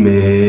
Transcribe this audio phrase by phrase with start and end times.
[0.00, 0.39] Mais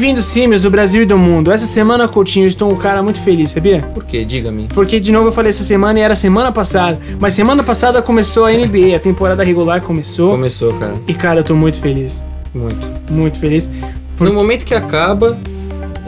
[0.00, 1.52] Bem-vindos, Símios do Brasil e do mundo.
[1.52, 3.82] Essa semana, Coutinho, eu estou um cara muito feliz, sabia?
[3.92, 4.24] Por quê?
[4.24, 4.66] Diga-me.
[4.72, 6.98] Porque, de novo, eu falei essa semana e era semana passada.
[7.18, 10.30] Mas semana passada começou a NBA, a temporada regular começou.
[10.30, 10.94] Começou, cara.
[11.06, 12.24] E, cara, eu tô muito feliz.
[12.54, 12.88] Muito.
[13.12, 13.68] Muito feliz.
[14.16, 15.36] Por- No momento que acaba,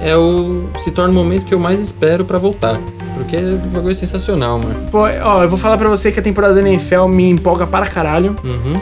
[0.00, 2.80] é o se torna o momento que eu mais espero pra voltar.
[3.18, 4.88] Porque o bagulho é sensacional, mano.
[4.90, 7.84] Pô, ó, eu vou falar pra você que a temporada da NFL me empolga para
[7.86, 8.34] caralho.
[8.42, 8.80] Uhum.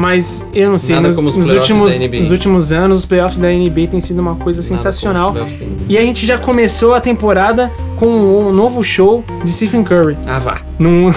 [0.00, 2.20] Mas eu não sei, Nada nos, como os nos últimos, da NBA.
[2.20, 5.32] nos últimos anos, os playoffs da NBA têm sido uma coisa sensacional.
[5.34, 5.66] Nada NBA.
[5.88, 10.16] E a gente já começou a temporada com um novo show de Stephen Curry.
[10.24, 10.60] Ah, vá.
[10.78, 11.12] No,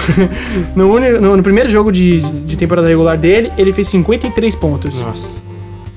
[0.76, 5.06] no, no- no primeiro jogo de, de temporada regular dele, ele fez 53 pontos.
[5.06, 5.44] Nossa.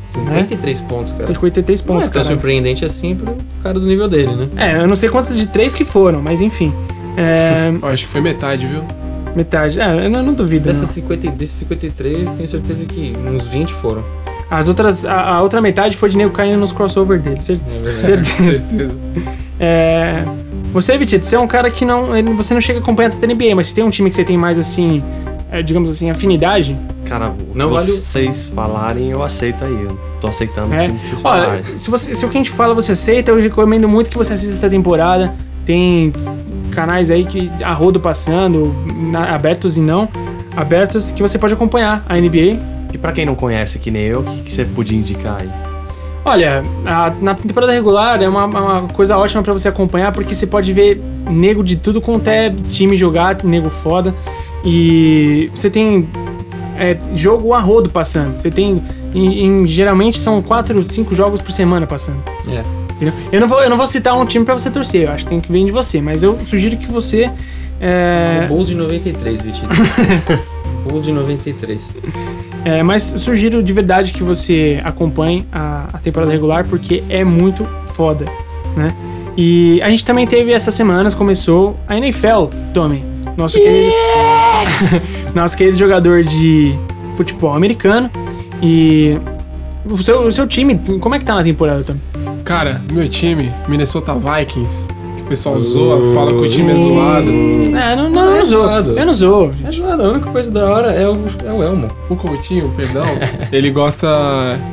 [0.06, 1.24] 53 pontos, cara.
[1.26, 2.34] 53 Não pontos, é tão cara.
[2.34, 4.48] surpreendente assim pro cara do nível dele, né?
[4.56, 6.72] É, eu não sei quantos de três que foram, mas enfim.
[7.16, 8.82] É, acho que foi metade, viu?
[9.36, 9.80] Metade.
[9.80, 10.66] É, eu não, não duvido.
[10.66, 10.94] Dessas não.
[10.94, 14.02] 50, desses 53, tenho certeza que uns 20 foram.
[14.50, 17.40] As outras, a, a outra metade foi de nego caindo nos crossover dele.
[17.42, 17.96] cer- É verdade.
[17.96, 18.44] certeza.
[18.68, 18.96] Certeza.
[19.58, 20.24] É,
[20.72, 22.08] você, Vitito, você é um cara que não.
[22.36, 24.24] Você não chega a acompanhar tanto a NBA, mas se tem um time que você
[24.24, 25.02] tem mais assim,
[25.50, 26.76] é, digamos assim, afinidade.
[27.06, 29.72] Cara, Não não vale o- vocês falarem, eu aceito aí.
[29.84, 30.86] Eu tô aceitando o É.
[30.86, 31.64] time que vocês Olha, falarem.
[31.78, 34.32] se, você, se o que a gente fala você aceita, eu recomendo muito que você
[34.34, 35.32] assista essa temporada.
[35.64, 36.12] Tem
[36.74, 38.74] canais aí que a rodo passando,
[39.10, 40.08] na- abertos e não
[40.56, 42.58] abertos, que você pode acompanhar a NBA.
[42.92, 45.50] E pra quem não conhece, que nem eu, o que, que você podia indicar aí?
[46.24, 50.46] Olha, a- na temporada regular é uma, uma coisa ótima pra você acompanhar, porque você
[50.46, 54.14] pode ver nego de tudo quanto é time jogar, nego foda.
[54.64, 56.08] E você tem
[56.78, 58.36] é, jogo a rodo passando.
[58.36, 58.82] Você tem.
[59.14, 62.18] em- em- geralmente são 4, 5 jogos por semana passando.
[62.48, 62.62] É.
[62.96, 63.14] Entendeu?
[63.32, 65.30] Eu não, vou, eu não vou citar um time pra você torcer, eu acho que
[65.30, 67.30] tem que vir de você, mas eu sugiro que você.
[67.80, 69.68] É, O Bulls de 93, Vitinho.
[70.86, 71.96] Bulls de 93.
[72.64, 77.66] é, mas sugiro de verdade que você acompanhe a, a temporada regular, porque é muito
[77.86, 78.26] foda,
[78.76, 78.94] né?
[79.36, 83.04] E a gente também teve essas semanas, começou a NFL, Tommy.
[83.36, 83.92] Nosso querido.
[85.34, 86.74] nosso querido jogador de
[87.16, 88.08] futebol americano.
[88.62, 89.18] E.
[89.84, 92.00] O seu, o seu time, como é que tá na temporada, Tommy?
[92.44, 97.30] Cara, meu time, Minnesota Vikings, que o pessoal zoa, fala que o time é zoado.
[97.76, 98.62] É, não, não, eu É não zoo.
[98.62, 98.98] zoado.
[98.98, 99.54] Eu não zoo.
[99.66, 101.90] É zoado, a única coisa da hora é o, é o Elmo.
[102.10, 103.06] O Coutinho, perdão,
[103.50, 104.06] ele gosta.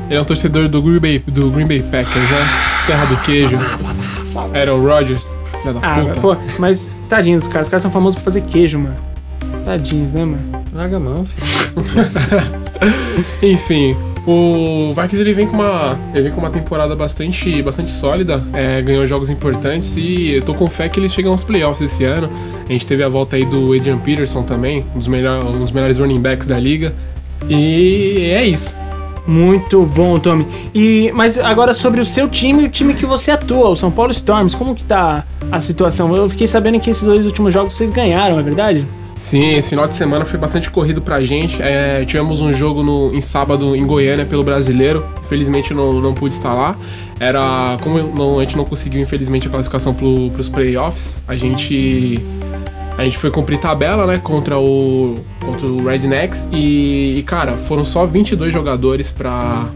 [0.10, 2.48] Ele é um torcedor do Green Bay, do Green Bay Packers, né?
[2.88, 3.58] Terra do queijo.
[4.54, 5.30] Aaron Rodgers,
[5.62, 6.20] filha da Ah, puta.
[6.20, 7.68] pô, mas tadinhos caras.
[7.68, 8.96] Os caras são famosos por fazer queijo, mano.
[9.64, 10.64] Tadinhos, né, mano?
[10.74, 11.86] Larga a mão, filho.
[13.54, 13.96] Enfim,
[14.26, 18.82] o Vikings ele vem com uma, ele vem com uma temporada bastante, bastante sólida, é,
[18.82, 22.30] ganhou jogos importantes e eu tô com fé que eles chegam aos playoffs esse ano.
[22.68, 25.72] A gente teve a volta aí do Adrian Peterson também, um dos, melhor, um dos
[25.72, 26.94] melhores running backs da liga.
[27.50, 28.78] E é isso.
[29.26, 30.48] Muito bom, Tommy.
[30.74, 34.12] E, mas agora sobre o seu time o time que você atua, o São Paulo
[34.12, 36.16] Storms, como que tá a situação?
[36.16, 38.88] Eu fiquei sabendo que esses dois últimos jogos vocês ganharam, é verdade?
[39.18, 41.62] Sim, esse final de semana foi bastante corrido pra gente.
[41.62, 45.06] É, tivemos um jogo no, em sábado em Goiânia pelo brasileiro.
[45.20, 46.76] Infelizmente não, não pude estar lá.
[47.20, 47.78] Era.
[47.84, 52.20] Como não- a gente não conseguiu, infelizmente, a classificação pro, pros playoffs, a gente.
[52.98, 57.86] A gente foi cumprir tabela, né, contra o, contra o Rednecks e, e, cara, foram
[57.86, 59.70] só 22 jogadores pra,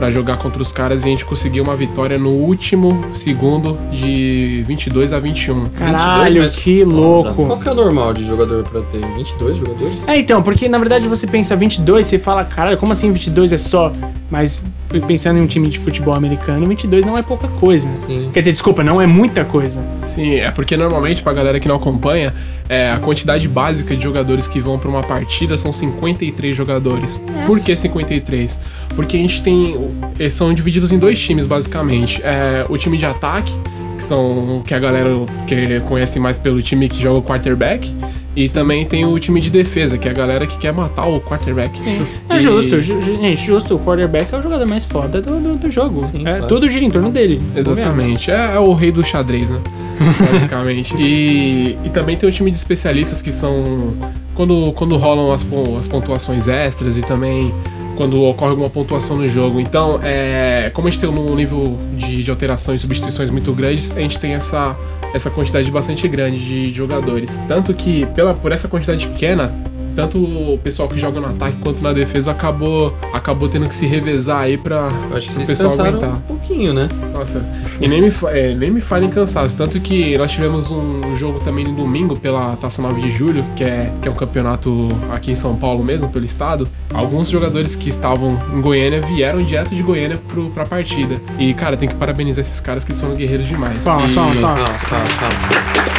[0.00, 4.64] pra jogar contra os caras e a gente conseguiu uma vitória no último segundo de
[4.66, 5.68] 22 a 21.
[5.68, 7.58] Caralho, mas que Qual louco.
[7.58, 9.04] que é o normal de jogador pra ter?
[9.14, 10.08] 22 jogadores?
[10.08, 13.58] É, então, porque na verdade você pensa 22, você fala, caralho, como assim 22 é
[13.58, 13.92] só?
[14.30, 14.64] Mas
[15.06, 17.92] pensando em um time de futebol americano, 22 não é pouca coisa.
[17.94, 18.30] Sim.
[18.32, 19.84] Quer dizer, desculpa, não é muita coisa.
[20.04, 22.34] Sim, é porque normalmente, pra galera que não acompanha,
[22.68, 27.20] é, a quantidade básica de jogadores que vão pra uma partida são 53 jogadores.
[27.46, 28.58] Por que 53?
[28.96, 29.76] Porque a gente tem.
[30.18, 32.20] Eles são divididos em dois times, basicamente.
[32.22, 33.52] É, o time de ataque,
[33.96, 34.62] que são.
[34.66, 35.10] que a galera
[35.46, 37.94] que conhece mais pelo time que joga o quarterback.
[38.36, 41.20] E também tem o time de defesa, que é a galera que quer matar o
[41.20, 41.78] quarterback.
[42.30, 43.74] É E- justo, ju- gente, justo.
[43.74, 46.06] O quarterback é o jogador mais foda do, do, do jogo.
[46.06, 46.46] Sim, é, claro.
[46.46, 47.42] Tudo gira em torno dele.
[47.56, 48.30] Exatamente.
[48.30, 49.58] É, é o rei do xadrez, né?
[50.32, 50.94] Basicamente.
[50.98, 53.94] e, e também tem o time de especialistas que são.
[54.34, 55.44] Quando, quando rolam as,
[55.78, 57.52] as pontuações extras e também
[58.00, 59.60] quando ocorre alguma pontuação no jogo.
[59.60, 64.00] Então, é, como a gente tem um nível de, de e substituições muito grandes, a
[64.00, 64.74] gente tem essa,
[65.12, 67.36] essa quantidade bastante grande de jogadores.
[67.46, 69.52] Tanto que, pela, por essa quantidade pequena,
[69.94, 73.86] tanto o pessoal que joga no ataque quanto na defesa acabou, acabou tendo que se
[73.86, 76.10] revezar aí pra Eu acho que o vocês pessoal aguentar.
[76.10, 76.88] um pouquinho, né?
[77.12, 77.44] Nossa,
[77.80, 79.56] e nem me, é, nem me falem cansaço.
[79.56, 83.64] Tanto que nós tivemos um jogo também no domingo pela Taça 9 de Julho, que
[83.64, 86.68] é, que é um campeonato aqui em São Paulo mesmo, pelo estado.
[86.92, 91.20] Alguns jogadores que estavam em Goiânia vieram direto de Goiânia pro, pra partida.
[91.38, 93.84] E, cara, tem que parabenizar esses caras que eles foram guerreiros demais.
[93.84, 94.60] Palmas, E- palmas, palmas.
[94.82, 95.89] Calma,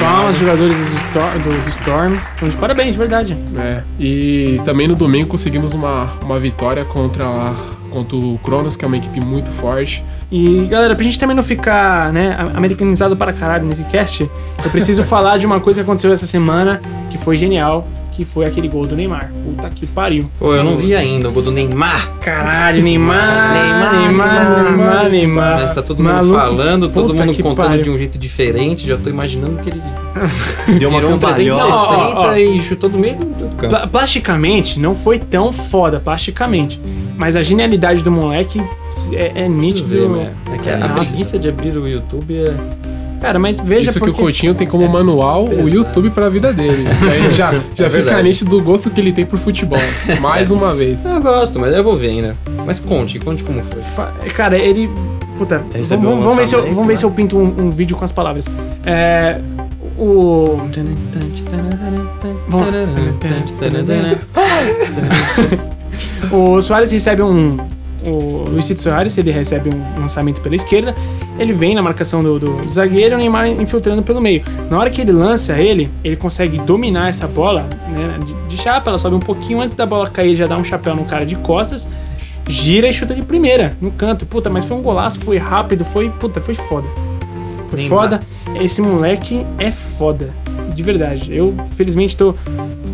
[0.00, 0.88] Palmas, jogadores dos,
[1.42, 2.32] do- dos Storms.
[2.36, 3.36] Então, de parabéns, de verdade.
[3.58, 7.24] É, e também no domingo conseguimos uma, uma vitória contra,
[7.90, 10.04] contra o Cronos, que é uma equipe muito forte.
[10.30, 14.28] E, galera, pra gente também não ficar, né, americanizado para caralho nesse cast,
[14.64, 18.46] eu preciso falar de uma coisa que aconteceu essa semana que foi genial, que foi
[18.46, 19.30] aquele gol do Neymar.
[19.44, 20.24] Puta que pariu.
[20.38, 22.12] Pô, eu não vi ainda o gol do Neymar.
[22.20, 25.60] Caralho, Neymar, Neymar, Neymar, Neymar, Neymar.
[25.60, 26.34] Mas tá todo mundo Maluco.
[26.34, 27.82] falando, todo Puta mundo contando pariu.
[27.82, 28.86] de um jeito diferente.
[28.86, 29.82] Já tô imaginando que ele
[30.78, 31.34] Deu uma um cambalhota.
[31.34, 31.54] 360
[31.94, 32.36] Ó, ó, ó.
[32.36, 33.68] e chutou do meio do campo.
[33.68, 36.80] Pla- Plasticamente, não foi tão foda, plasticamente.
[37.18, 38.62] Mas a genialidade do moleque
[39.12, 39.88] é, é nítido.
[39.90, 40.32] ver, né?
[40.54, 40.94] É que a Nossa.
[41.04, 42.54] preguiça de abrir o YouTube é.
[43.26, 44.12] Cara, mas veja Isso porque...
[44.14, 45.68] que o Coutinho tem como manual o pesado.
[45.68, 46.84] YouTube pra vida dele.
[46.88, 49.80] Aí já, já É fica nítido do gosto que ele tem por futebol.
[50.20, 51.04] Mais uma vez.
[51.04, 52.36] Eu gosto, mas eu vou ver ainda.
[52.64, 53.82] Mas conte, conte como foi.
[53.82, 54.88] Fa- Cara, ele.
[55.36, 56.96] Puta, vamos, Recebeu um vamos ver, se eu, vamos ver né?
[56.96, 58.46] se eu pinto um, um vídeo com as palavras.
[58.84, 59.40] É.
[59.98, 60.60] O.
[66.30, 67.56] O Soares recebe um.
[68.06, 70.94] O Luizito Soares, ele recebe um lançamento pela esquerda,
[71.38, 74.44] ele vem na marcação do, do zagueiro e o Neymar infiltrando pelo meio.
[74.70, 78.90] Na hora que ele lança ele, ele consegue dominar essa bola né, de, de chapa,
[78.90, 81.34] ela sobe um pouquinho antes da bola cair, já dá um chapéu no cara de
[81.36, 81.88] costas,
[82.46, 84.24] gira e chuta de primeira, no canto.
[84.24, 86.08] Puta, mas foi um golaço, foi rápido, foi.
[86.10, 86.86] Puta, foi foda.
[87.68, 87.88] Foi Neymar.
[87.88, 88.20] foda.
[88.60, 90.32] Esse moleque é foda.
[90.74, 91.34] De verdade.
[91.34, 92.34] Eu, felizmente, tô,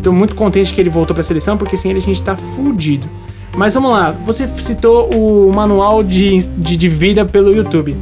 [0.01, 3.07] tô muito contente que ele voltou pra seleção, porque sem ele a gente tá fudido.
[3.55, 7.95] Mas vamos lá, você citou o manual de, de, de vida pelo YouTube.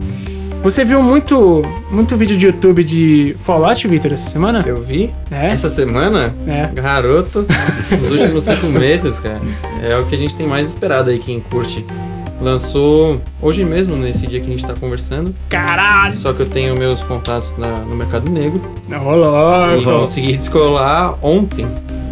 [0.63, 4.61] Você viu muito, muito vídeo de YouTube de Fallout, Victor, essa semana?
[4.61, 5.47] Se eu vi É?
[5.47, 6.67] essa semana, É.
[6.67, 7.45] garoto,
[7.91, 9.41] nos últimos cinco meses, cara,
[9.81, 11.83] é o que a gente tem mais esperado aí, quem curte.
[12.39, 15.33] Lançou hoje mesmo, nesse dia que a gente tá conversando.
[15.49, 16.15] Caralho!
[16.17, 18.61] Só que eu tenho meus contatos na- no mercado negro.
[18.89, 19.81] Ô, louco!
[19.81, 21.67] E consegui descolar ontem.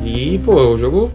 [0.06, 1.12] E, pô, o jogo,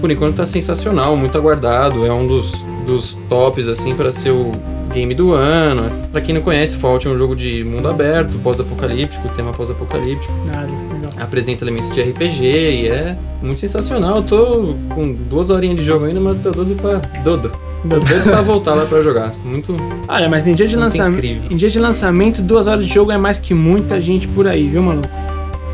[0.00, 2.06] por enquanto, tá sensacional, muito aguardado.
[2.06, 4.52] É um dos, dos tops, assim, para ser o
[4.92, 5.90] game do ano.
[6.10, 10.32] Pra quem não conhece, Fallout é um jogo de mundo aberto, pós-apocalíptico, tema pós-apocalíptico.
[10.46, 11.10] Nada, legal.
[11.18, 14.16] Apresenta elementos de RPG e é muito sensacional.
[14.16, 16.98] Eu tô com duas horinhas de jogo ainda, mas tô doido pra.
[17.22, 17.52] Dodo.
[17.82, 19.32] Tô doido pra voltar lá pra jogar.
[19.44, 19.76] Muito.
[20.08, 21.24] Olha, mas em dia de lançamento.
[21.24, 24.66] Em dia de lançamento, duas horas de jogo é mais que muita gente por aí,
[24.68, 25.08] viu, maluco?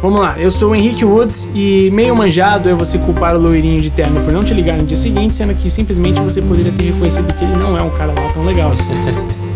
[0.05, 3.81] Vamos lá, eu sou o Henrique Woods e meio manjado é você culpar o loirinho
[3.81, 6.93] de terno por não te ligar no dia seguinte, sendo que simplesmente você poderia ter
[6.93, 8.73] reconhecido que ele não é um cara lá tão legal.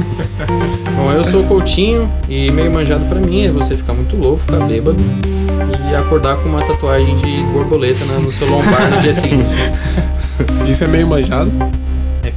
[0.96, 4.40] Bom, eu sou o Coutinho e meio manjado pra mim é você ficar muito louco,
[4.40, 4.96] ficar bêbado
[5.90, 9.54] e acordar com uma tatuagem de borboleta no seu lombar no dia seguinte.
[10.66, 11.52] Isso é meio manjado.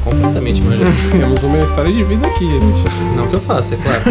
[0.01, 0.91] É completamente manjado.
[1.11, 3.15] Temos uma história de vida aqui, gente.
[3.15, 4.01] Não que eu faça, é claro.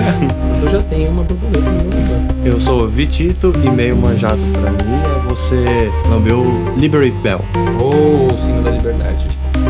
[0.62, 2.52] eu já tenho uma borboleta no meu.
[2.54, 7.40] Eu sou o Vitito e meio manjado pra mim é você lamber o Liberty Bell.
[7.80, 9.28] Ou o sino da liberdade.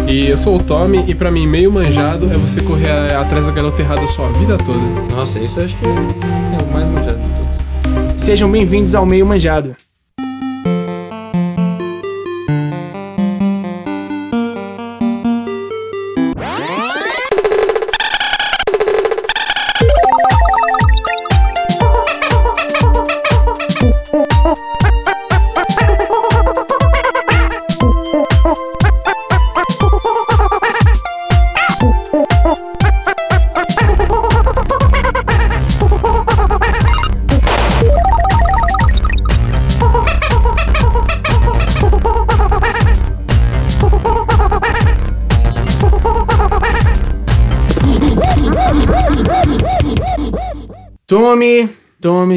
[0.09, 3.52] E eu sou o Tommy, e pra mim, meio manjado é você correr atrás da
[3.52, 4.81] garota errada a sua vida toda.
[5.14, 8.21] Nossa, isso eu acho que é o mais manjado de todos.
[8.21, 9.76] Sejam bem-vindos ao meio manjado.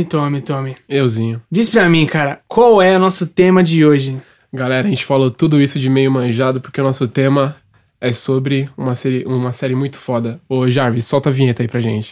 [0.08, 0.76] tome, tome.
[0.90, 1.42] Euzinho.
[1.52, 4.18] Diz pra mim, cara, qual é o nosso tema de hoje?
[4.52, 7.56] Galera, a gente falou tudo isso de meio manjado porque o nosso tema
[8.00, 10.40] é sobre uma série, uma série muito foda.
[10.48, 12.12] Ô Jarvis, solta a vinheta aí pra gente.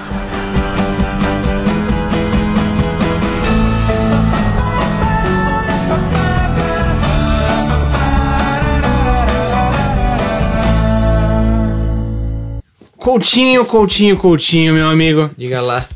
[12.97, 15.29] Coutinho, Coutinho, Coutinho, meu amigo.
[15.37, 15.87] Diga lá.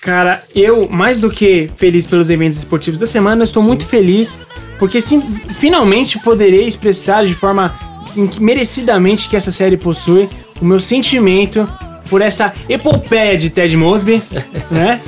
[0.00, 4.38] Cara, eu, mais do que feliz pelos eventos esportivos da semana, eu estou muito feliz
[4.78, 7.74] porque sim, finalmente poderei expressar de forma
[8.40, 10.28] merecidamente que essa série possui
[10.60, 11.68] o meu sentimento
[12.08, 14.22] por essa epopeia de Ted Mosby,
[14.70, 15.00] né?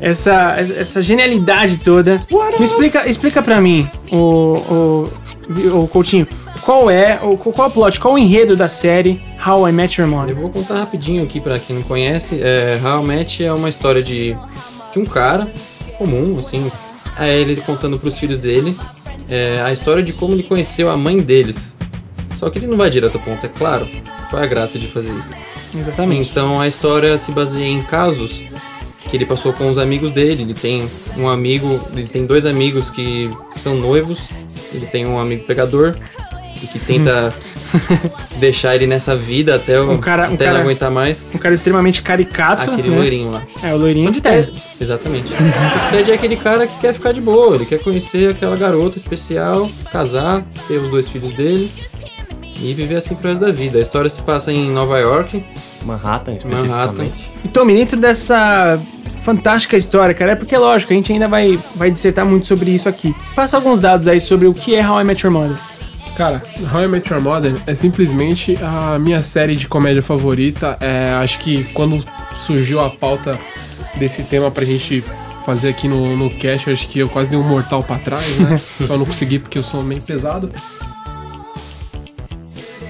[0.00, 2.24] Essa, essa genialidade toda.
[2.58, 6.26] Me explica, explica pra mim, o, o, o Coutinho,
[6.62, 9.72] qual é, o, qual é o plot, qual é o enredo da série How I
[9.72, 10.34] Met Your Eu Mother?
[10.34, 12.40] vou contar rapidinho aqui pra quem não conhece.
[12.42, 14.36] É, How I Met é uma história de,
[14.92, 15.48] de um cara
[15.96, 16.70] comum, assim.
[17.18, 18.76] É ele contando pros filhos dele
[19.28, 21.76] é, a história de como ele conheceu a mãe deles.
[22.34, 23.88] Só que ele não vai direto ao ponto, é claro.
[24.30, 25.34] Qual é a graça de fazer isso?
[25.74, 26.30] Exatamente.
[26.30, 28.44] Então a história se baseia em casos
[29.10, 30.42] que ele passou com os amigos dele.
[30.42, 34.28] Ele tem um amigo, ele tem dois amigos que são noivos.
[34.72, 35.96] Ele tem um amigo pegador
[36.62, 37.32] e que tenta
[38.38, 41.32] deixar ele nessa vida até, o, Um cara- um até cara- não aguentar mais.
[41.34, 42.96] Um cara extremamente caricato, Aquele né?
[42.96, 43.42] loirinho lá.
[43.62, 44.46] É, o loirinho Só de terno.
[44.46, 45.28] Ted- Exatamente.
[45.28, 48.56] Só que Ted é aquele cara que quer ficar de boa, ele quer conhecer aquela
[48.56, 51.70] garota especial, casar, ter os dois filhos dele
[52.60, 53.78] e viver assim pro resto da vida.
[53.78, 55.44] A história se passa em Nova York,
[55.84, 57.04] Manhattan, Manhattan.
[57.04, 57.28] especificamente.
[57.44, 58.80] E Tommy, dentro dessa
[59.18, 62.88] fantástica história, cara, é porque, lógico, a gente ainda vai, vai dissertar muito sobre isso
[62.88, 63.14] aqui.
[63.34, 65.56] Passa alguns dados aí sobre o que é How I Met Your Mother.
[66.18, 66.42] Cara,
[66.74, 70.76] How I Met Your Mother é simplesmente a minha série de comédia favorita.
[70.80, 72.04] É, acho que quando
[72.40, 73.38] surgiu a pauta
[73.94, 75.04] desse tema pra gente
[75.46, 78.60] fazer aqui no, no cast, acho que eu quase dei um mortal pra trás, né?
[78.84, 80.50] Só não consegui porque eu sou meio pesado.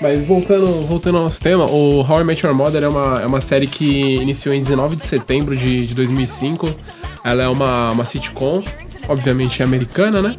[0.00, 3.26] Mas voltando, voltando ao nosso tema, o How I Met Your Mother é uma, é
[3.26, 6.75] uma série que iniciou em 19 de setembro de, de 2005.
[7.23, 8.62] Ela é uma, uma sitcom,
[9.09, 10.37] obviamente americana, né?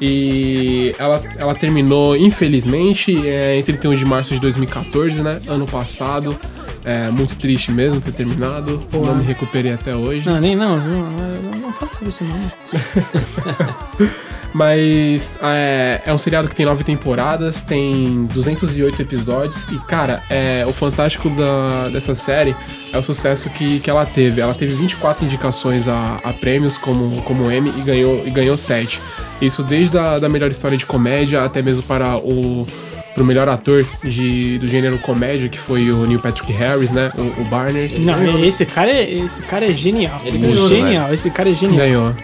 [0.00, 5.40] E ela, ela terminou, infelizmente, é, em 31 de março de 2014, né?
[5.46, 6.36] Ano passado.
[6.84, 8.82] É muito triste mesmo ter terminado.
[8.90, 10.26] Pô, não me recuperei até hoje.
[10.28, 14.08] Não, nem não, não, não, não fala sobre isso não.
[14.52, 19.64] Mas é, é um seriado que tem nove temporadas, tem 208 episódios.
[19.70, 22.56] E, cara, é, o fantástico da, dessa série
[22.92, 24.40] é o sucesso que, que ela teve.
[24.40, 29.00] Ela teve 24 indicações a, a prêmios como, como Emmy e ganhou, e ganhou 7.
[29.40, 32.66] Isso desde a da melhor história de comédia até mesmo para o
[33.14, 37.10] pro melhor ator de, do gênero comédia, que foi o Neil Patrick Harris, né?
[37.16, 37.90] O, o Barner.
[37.98, 40.20] Não, esse cara é, esse cara é genial.
[40.24, 41.78] Ele Ele é ganhou, genial, esse cara é genial.
[41.78, 42.14] Ganhou.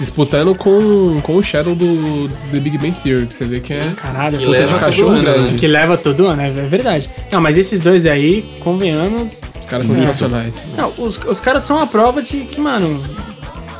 [0.00, 3.92] Disputando com, com o Shadow do The Big Bang Theory, pra você ver que é.
[3.96, 5.32] Caralho, Que leva de todo cachorro ano, né?
[5.32, 5.54] grande.
[5.58, 7.08] que leva todo ano, é verdade.
[7.30, 9.42] Não, mas esses dois aí, convenhamos.
[9.60, 9.98] Os caras são É.
[10.00, 10.66] sensacionais.
[10.76, 13.00] Não, os, os caras são a prova de que, mano,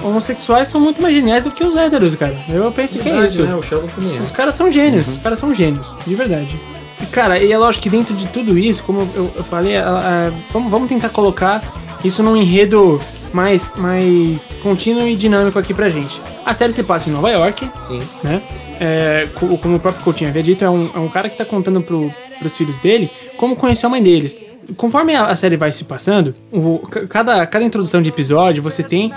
[0.04, 2.37] homossexuais são muito mais geniais do que os héteros, cara.
[2.49, 3.44] Eu penso que é Verdade, isso.
[3.44, 3.54] né?
[3.54, 4.21] O Sheldon também é.
[4.21, 6.59] Os caras são gênios, os caras são gênios, de verdade.
[7.00, 9.88] E, cara, e é lógico que dentro de tudo isso, como eu, eu falei, a-
[9.88, 11.62] a- vamos, vamos tentar colocar
[12.04, 13.00] isso num enredo
[13.32, 16.21] mais, mais contínuo e dinâmico aqui pra gente.
[16.44, 18.00] A série se passa em Nova York, Sim.
[18.23, 18.42] né?
[18.80, 21.44] É, co- como o próprio Coutinho havia dito, é um, é um cara que tá
[21.44, 24.40] contando pro, pros filhos dele como conheceu a mãe deles.
[24.76, 28.82] Conforme a, a série vai se passando, o- ca- cada, cada introdução de episódio, você
[28.82, 29.12] tem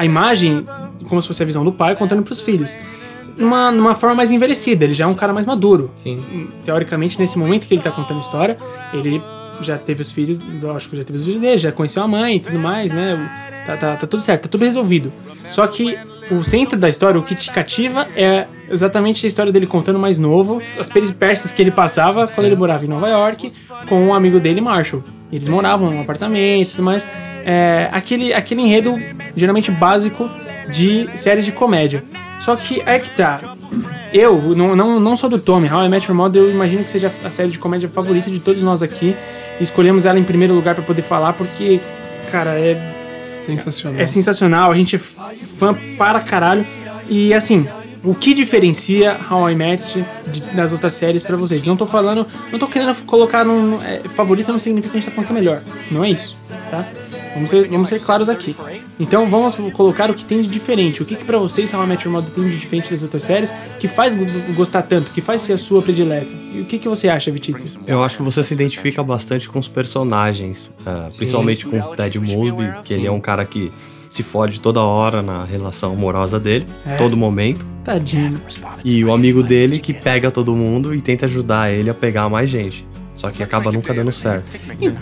[0.00, 0.64] a imagem,
[1.06, 2.74] como se fosse a visão do pai, contando pros filhos.
[3.36, 5.90] Numa, numa forma mais envelhecida, ele já é um cara mais maduro.
[5.94, 6.48] Sim.
[6.64, 8.56] Teoricamente, nesse momento que ele tá contando a história,
[8.94, 9.22] ele
[9.60, 12.40] já teve os filhos, lógico, já teve os filhos dele, já conheceu a mãe e
[12.40, 13.30] tudo mais, né?
[13.66, 15.12] Tá, tá, tá tudo certo, tá tudo resolvido.
[15.50, 15.98] Só que
[16.30, 20.16] o centro da história, o que te cativa é exatamente a história dele contando mais
[20.16, 23.52] novo, as peripécias que ele passava quando ele morava em Nova York
[23.86, 25.04] com um amigo dele, Marshall.
[25.30, 27.06] Eles moravam num apartamento e tudo mais.
[27.44, 28.96] É, aquele, aquele enredo
[29.36, 30.28] geralmente básico
[30.70, 32.04] de séries de comédia.
[32.40, 33.40] Só que é que tá.
[34.12, 36.90] Eu, não, não, não sou do Tommy, How I Met Your Mother, eu imagino que
[36.90, 39.14] seja a série de comédia favorita de todos nós aqui.
[39.60, 41.80] Escolhemos ela em primeiro lugar pra poder falar, porque,
[42.32, 42.76] cara, é,
[43.42, 44.00] Sensacional.
[44.00, 46.66] é sensacional, a gente é fã para caralho.
[47.08, 47.68] E assim,
[48.02, 51.62] o que diferencia How I Met de- das outras séries pra vocês?
[51.64, 55.08] Não tô falando, não tô querendo colocar num é, favorita, não significa que a gente
[55.10, 55.62] tá falando que é melhor.
[55.90, 56.34] Não é isso,
[56.70, 56.86] tá?
[57.34, 58.54] Vamos ser, vamos ser claros aqui.
[58.98, 61.00] Então vamos colocar o que tem de diferente.
[61.02, 63.22] O que, que pra vocês How I Met Your Mother tem de diferente das outras
[63.22, 66.30] séries que faz go- gostar tanto, que faz ser a sua predileta?
[66.52, 67.64] E o que, que você acha, Vitito?
[67.86, 72.18] Eu acho que você se identifica bastante com os personagens, ah, principalmente com o Ted
[72.18, 73.70] Mosby, que ele é um cara que
[74.08, 76.96] se fode toda hora na relação amorosa dele, É.
[76.96, 77.64] todo momento.
[77.84, 78.40] Tadinho.
[78.84, 82.50] E o amigo dele que pega todo mundo e tenta ajudar ele a pegar mais
[82.50, 82.84] gente.
[83.20, 84.44] Só que acaba nunca dando certo.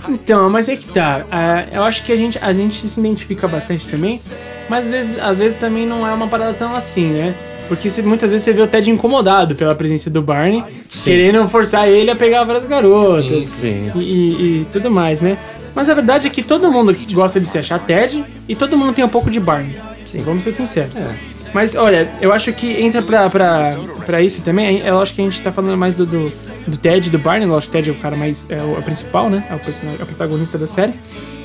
[0.09, 1.25] Então, mas é que tá.
[1.31, 4.21] ah, eu acho que a gente, a gente se identifica bastante também,
[4.69, 7.35] mas às vezes, às vezes também não é uma parada tão assim, né?
[7.69, 10.65] Porque você- muitas vezes você vê o Ted incomodado pela presença do Barney,
[11.05, 13.93] querendo forçar ele a pegar várias garotas Sim.
[13.95, 15.37] E, e- e tudo mais, né?
[15.75, 18.93] Mas a verdade é que todo mundo gosta de se achar Ted e todo mundo
[18.95, 19.77] tem um pouco de Barney.
[20.11, 20.23] Sim.
[20.23, 20.97] Vamos ser sinceros.
[20.97, 21.15] É.
[21.53, 24.83] Mas olha, eu acho que entra pra, pra, pra isso também.
[24.83, 26.33] É lógico que a gente tá falando mais do, do,
[26.67, 27.47] do Ted do Barney.
[27.47, 28.51] Lógico que o Ted é o cara mais.
[28.51, 29.45] É o, é principal, né?
[29.51, 30.93] É o, personagem, é o protagonista da série.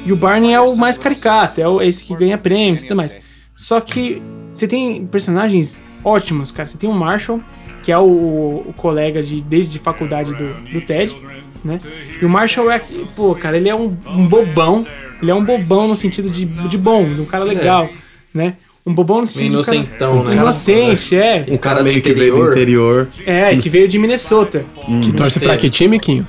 [0.05, 2.97] E o Barney é o mais caricato, é o, esse que ganha prêmios e tudo
[2.97, 3.15] mais.
[3.55, 4.21] Só que
[4.53, 6.67] você tem personagens ótimos, cara.
[6.67, 7.41] Você tem o Marshall,
[7.81, 11.15] que é o, o colega de, desde faculdade do, do Ted,
[11.63, 11.79] né?
[12.21, 12.81] E o Marshall é.
[13.15, 14.85] Pô, cara, ele é um, um bobão.
[15.21, 17.87] Ele é um bobão no sentido de, de bom, de um cara legal,
[18.33, 18.57] né?
[18.85, 19.53] Um bobão no sentido de.
[19.53, 20.41] Inocentão, um cara, né?
[20.41, 21.45] Inocente, é.
[21.49, 23.07] Um cara meio que veio do interior.
[23.25, 24.65] É, que veio de Minnesota.
[25.01, 26.27] Que torce pra que time, Quinho?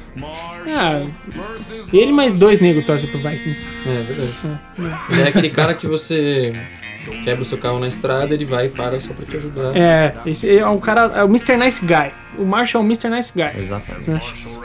[0.76, 1.02] Ah,
[1.92, 3.66] ele mais dois negros torcem pro Vikings.
[3.86, 4.60] É verdade.
[5.10, 6.52] Ele é aquele cara que você
[7.22, 9.76] quebra o seu carro na estrada, ele vai e para só pra te ajudar.
[9.76, 11.56] É, esse é um cara, é o Mr.
[11.56, 12.12] Nice Guy.
[12.38, 13.08] O Marshall é o Mr.
[13.10, 13.62] Nice Guy.
[13.62, 14.10] Exatamente.
[14.10, 14.20] né?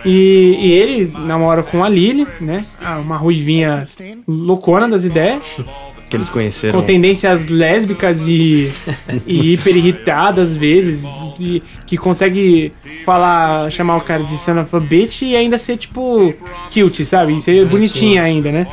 [0.05, 2.63] E, e ele namora com a Lily, né?
[2.81, 3.86] Ah, Uma ruivinha
[4.27, 5.58] loucona das ideias,
[6.09, 6.79] Que eles conheceram.
[6.79, 8.71] com tendências lésbicas e,
[9.27, 11.05] e hiper irritada às vezes,
[11.39, 12.73] e, que consegue
[13.05, 16.33] falar, chamar o cara de son of a bitch e ainda ser tipo
[16.73, 17.35] cute, sabe?
[17.35, 18.67] E ser bonitinha ainda, né?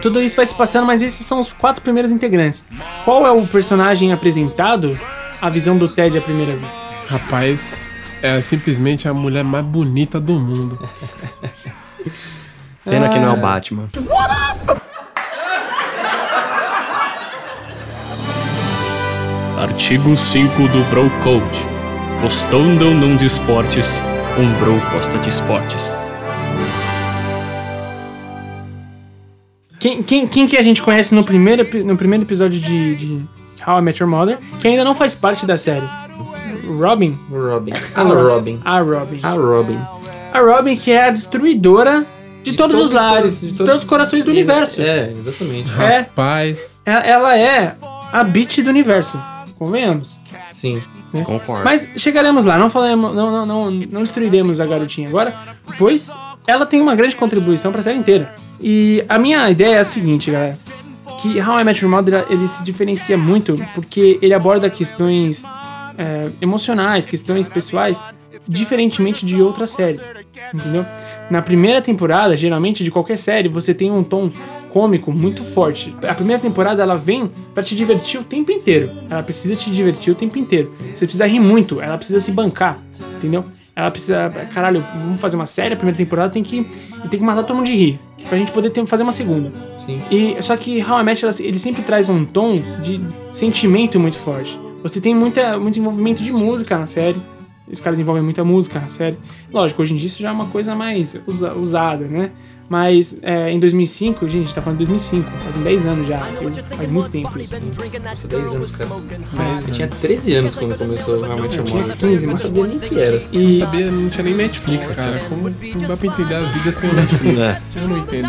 [0.00, 2.66] Tudo isso vai se passando, mas esses são os quatro primeiros integrantes.
[3.04, 4.98] Qual é o personagem apresentado?
[5.42, 6.78] A visão do Ted à primeira vista.
[7.06, 7.86] Rapaz,
[8.22, 10.78] é simplesmente a mulher mais bonita do mundo.
[12.84, 13.88] Pena que não é o Batman.
[19.60, 21.68] Artigo 5 do Bro Code.
[22.22, 24.00] Postando ou não de esportes,
[24.38, 25.94] um bro posta de esportes.
[29.78, 33.22] Quem, quem, quem que a gente conhece no primeiro, no primeiro episódio de, de
[33.66, 35.86] How I Met Your Mother, que ainda não faz parte da série?
[36.66, 37.18] Robin?
[37.30, 37.72] Robin.
[37.94, 38.58] Ah, o Robin.
[38.64, 39.20] A Robin.
[39.22, 39.78] A Robin.
[40.32, 42.06] A Robin, que é a destruidora
[42.42, 44.80] de, todos, os todos os lares, de todos os corações do universo.
[44.80, 45.68] É, exatamente.
[45.78, 47.76] É, Rapaz, ela ela é
[48.10, 49.20] a bitch do universo.
[49.60, 50.18] Convenhamos.
[50.50, 50.82] Sim.
[51.12, 51.64] Concordo.
[51.64, 55.34] Mas chegaremos lá, não falamos, não, não, não, não destruiremos a garotinha agora,
[55.76, 58.34] pois ela tem uma grande contribuição pra série inteira.
[58.58, 60.56] E a minha ideia é a seguinte, galera.
[61.20, 65.44] Que How I Met Your Mother, ele se diferencia muito porque ele aborda questões
[65.98, 68.02] é, emocionais, questões pessoais,
[68.48, 70.10] diferentemente de outras séries,
[70.54, 70.86] entendeu?
[71.30, 74.30] Na primeira temporada, geralmente de qualquer série, você tem um tom
[74.70, 75.94] cômico muito forte.
[76.08, 78.90] A primeira temporada ela vem pra te divertir o tempo inteiro.
[79.10, 80.72] Ela precisa te divertir o tempo inteiro.
[80.94, 82.78] Você precisa rir muito, ela precisa se bancar,
[83.16, 83.44] entendeu?
[83.74, 86.64] Ela precisa, caralho, vamos fazer uma série, a primeira temporada tem que
[87.08, 89.50] tem que matar todo mundo de rir, pra gente poder ter, fazer uma segunda.
[89.78, 90.00] Sim.
[90.10, 93.00] E só que How I Met ela- ele sempre traz um tom de
[93.32, 94.58] sentimento muito forte.
[94.82, 97.20] Você tem muita, muito envolvimento de música na série.
[97.70, 99.16] Os caras envolvem muita música na série.
[99.52, 102.30] Lógico, hoje em dia isso já é uma coisa mais usa- usada, né?
[102.70, 106.24] Mas é, em 2005, gente, a gente tá falando de 2005, fazem 10 anos já.
[106.40, 107.56] Eu- faz muito tempo isso.
[108.04, 108.90] Nossa, 10 anos, cara.
[109.66, 111.96] Eu tinha 13 anos quando começou realmente o tinha Mother.
[111.96, 113.22] 15, não mas- sabia nem o que era.
[113.32, 115.20] não E sabia, não tinha nem Netflix, cara.
[115.28, 117.38] Como não dá pra entender a vida sem o Netflix?
[117.40, 117.60] É.
[117.74, 118.28] Eu não entendo.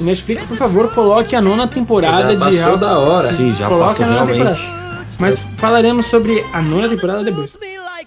[0.00, 3.32] Netflix, por favor, coloque a nona temporada Já de passou da hora.
[3.32, 4.36] Sim, já Coloca passou na realmente.
[4.38, 5.06] temporada.
[5.18, 7.56] Mas falaremos sobre a nona temporada depois.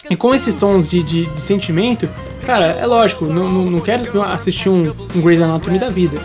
[0.10, 2.10] E com esses tons de, de, de sentimento,
[2.46, 6.20] cara, é lógico, não, não, não quero assistir um, um Grey's Anatomy da vida.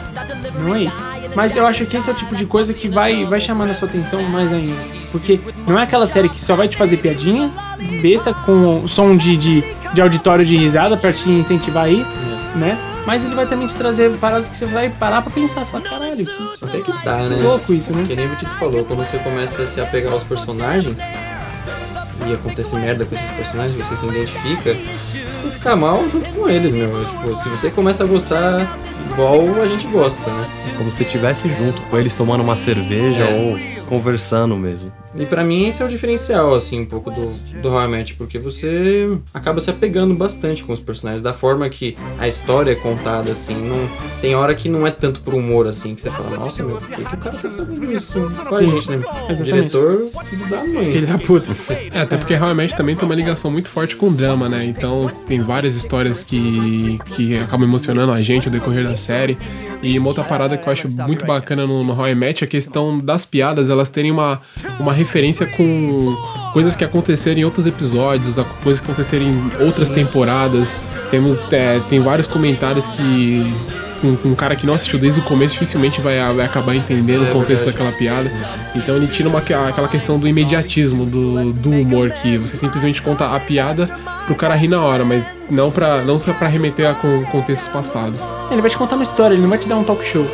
[0.59, 1.07] Não é isso.
[1.35, 3.75] Mas eu acho que esse é o tipo de coisa que vai, vai chamando a
[3.75, 4.81] sua atenção mais ainda.
[5.11, 7.51] Porque não é aquela série que só vai te fazer piadinha,
[8.01, 12.05] besta, com som de, de, de auditório de risada pra te incentivar aí,
[12.55, 12.79] né?
[13.07, 15.65] Mas ele vai também te trazer paradas que você vai parar pra pensar.
[15.65, 17.37] Você fala, caralho, que, Só que aí que tá, né?
[17.43, 18.05] louco isso, né?
[18.07, 21.01] Que nem o Tito falou, quando você começa a se apegar aos personagens
[22.27, 26.75] e acontece merda com esses personagens, você se identifica, você fica mal junto com eles,
[26.75, 26.91] meu.
[27.05, 28.79] Tipo, se você começa a gostar
[29.13, 30.47] igual a gente gosta, né?
[30.77, 33.35] Como se estivesse junto com eles tomando uma cerveja É.
[33.35, 34.93] ou conversando mesmo.
[35.17, 37.25] E pra mim esse é o diferencial, assim, um pouco do,
[37.63, 41.69] do How I Met, porque você acaba se apegando bastante com os personagens, da forma
[41.69, 43.89] que a história é contada, assim, não,
[44.21, 46.89] tem hora que não é tanto pro humor, assim, que você fala, nossa, meu, por
[46.89, 48.97] que, que o cara tá fazendo isso com, com a Sim, gente, né?
[48.97, 49.45] O exatamente.
[49.45, 50.93] diretor, filho da mãe.
[50.93, 51.51] Filho da puta.
[51.93, 54.49] É, até porque How I Met também tem uma ligação muito forte com o drama,
[54.49, 54.65] né?
[54.65, 59.39] Então tem várias histórias que, que acabam emocionando a gente ao decorrer da série.
[59.85, 62.47] E uma outra parada que eu acho muito bacana no, no How I Met é
[62.47, 64.41] a questão das piadas, elas terem uma,
[64.81, 66.17] uma referência com
[66.53, 70.77] coisas que aconteceram em outros episódios, coisas que aconteceram em outras temporadas.
[71.11, 73.53] Temos, é, tem vários comentários que
[74.05, 77.31] um, um cara que não assistiu desde o começo dificilmente vai, vai acabar entendendo É
[77.31, 78.31] o contexto daquela piada.
[78.75, 83.35] Então ele tira uma, aquela questão do imediatismo do, do humor, que você simplesmente conta
[83.35, 83.89] a piada
[84.27, 87.69] pro cara rir na hora, mas não, pra, não só pra remeter a com contextos
[87.69, 88.21] passados.
[88.51, 90.27] Ele vai te contar uma história, ele não vai te dar um talk show.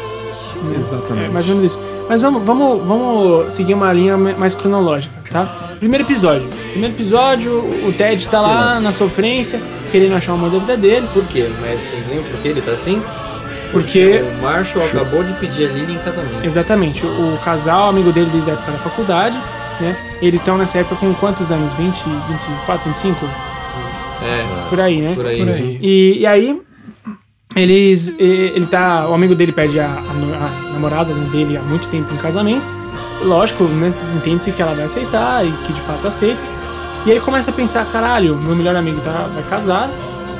[0.76, 1.30] É Exatamente.
[1.30, 1.80] mais ou menos isso.
[2.08, 5.46] Mas vamos, vamos, vamos seguir uma linha mais cronológica, tá?
[5.78, 6.48] Primeiro episódio.
[6.72, 7.52] Primeiro episódio,
[7.86, 9.60] o Ted tá lá na sofrência,
[9.92, 11.48] querendo achar o amor da vida dele, Por quê?
[11.60, 13.00] Mas vocês lembram por que ele tá assim?
[13.72, 14.22] Porque.
[14.38, 16.44] O Marshall acabou de pedir a Lily em casamento.
[16.44, 19.38] Exatamente, o, o casal, amigo dele desde a época da faculdade,
[19.80, 19.96] né?
[20.20, 21.72] Eles estão nessa época com quantos anos?
[21.72, 23.26] 20, 24, 25?
[24.22, 25.14] É, Por aí, né?
[25.14, 25.38] por aí.
[25.38, 25.78] Por aí.
[25.80, 26.60] E, e aí,
[27.56, 28.14] eles.
[28.18, 29.08] Ele tá.
[29.08, 32.70] O amigo dele pede a, a a namorada né, dele há muito tempo em casamento.
[33.22, 36.40] Lógico, né, entende-se que ela vai aceitar e que de fato aceita.
[37.04, 39.90] E aí ele começa a pensar: caralho, meu melhor amigo tá, vai casar.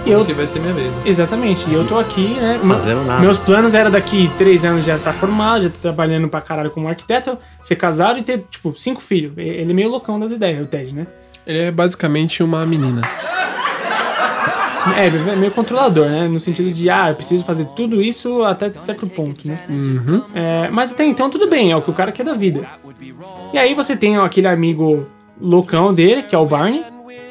[0.06, 0.24] E eu.
[0.24, 0.90] Que vai ser minha vez.
[1.04, 2.58] Exatamente, e eu tô aqui, né?
[2.66, 3.20] Fazendo nada.
[3.20, 6.88] Meus planos era daqui três anos já estar formado, já tá trabalhando pra caralho como
[6.88, 9.32] arquiteto, ser casado e ter, tipo, cinco filhos.
[9.36, 11.06] Ele é meio loucão das ideias, o Ted, né?
[11.46, 13.02] Ele é basicamente uma menina.
[14.96, 16.26] É, é meio controlador, né?
[16.26, 19.58] No sentido de, ah, eu preciso fazer tudo isso até certo ponto, né?
[20.34, 22.62] É, mas até então tudo bem, é o que o cara quer da vida.
[23.52, 25.06] E aí você tem aquele amigo
[25.40, 26.82] loucão dele, que é o Barney,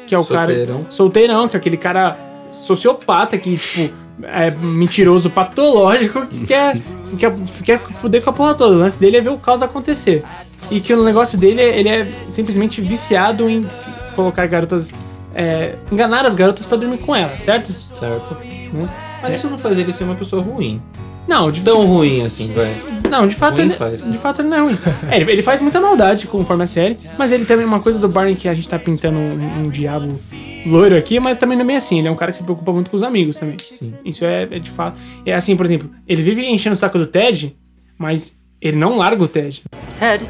[0.06, 0.74] que é o Solteirão.
[0.76, 2.16] cara solteirão, que é aquele cara
[2.50, 6.76] sociopata que, tipo, é mentiroso patológico que quer,
[7.18, 7.34] quer,
[7.64, 8.74] quer fuder com a porra toda.
[8.76, 10.24] O lance dele é ver o caos acontecer.
[10.70, 13.66] E que o negócio dele, ele é simplesmente viciado em
[14.14, 14.92] colocar garotas.
[15.34, 17.72] é, enganar as garotas pra dormir com ela, certo?
[17.72, 18.36] Certo.
[18.72, 18.88] Né?
[19.22, 20.80] Mas isso não faz ele ser uma pessoa ruim.
[21.28, 22.74] Não, de, Tão ruim assim, vai.
[23.08, 24.10] não, de fato, ruim ele, faz.
[24.10, 24.78] de fato ele não é ruim.
[25.08, 28.08] É, ele, ele faz muita maldade conforme a série, mas ele também, uma coisa do
[28.08, 30.18] Barney que a gente tá pintando um, um diabo
[30.66, 31.98] loiro aqui, mas também não é bem assim.
[31.98, 33.56] Ele é um cara que se preocupa muito com os amigos também.
[34.04, 34.98] Isso é, é de fato.
[35.24, 37.56] É assim, por exemplo, ele vive enchendo o saco do Ted,
[37.98, 39.62] mas ele não larga o Ted.
[39.98, 40.26] Ted,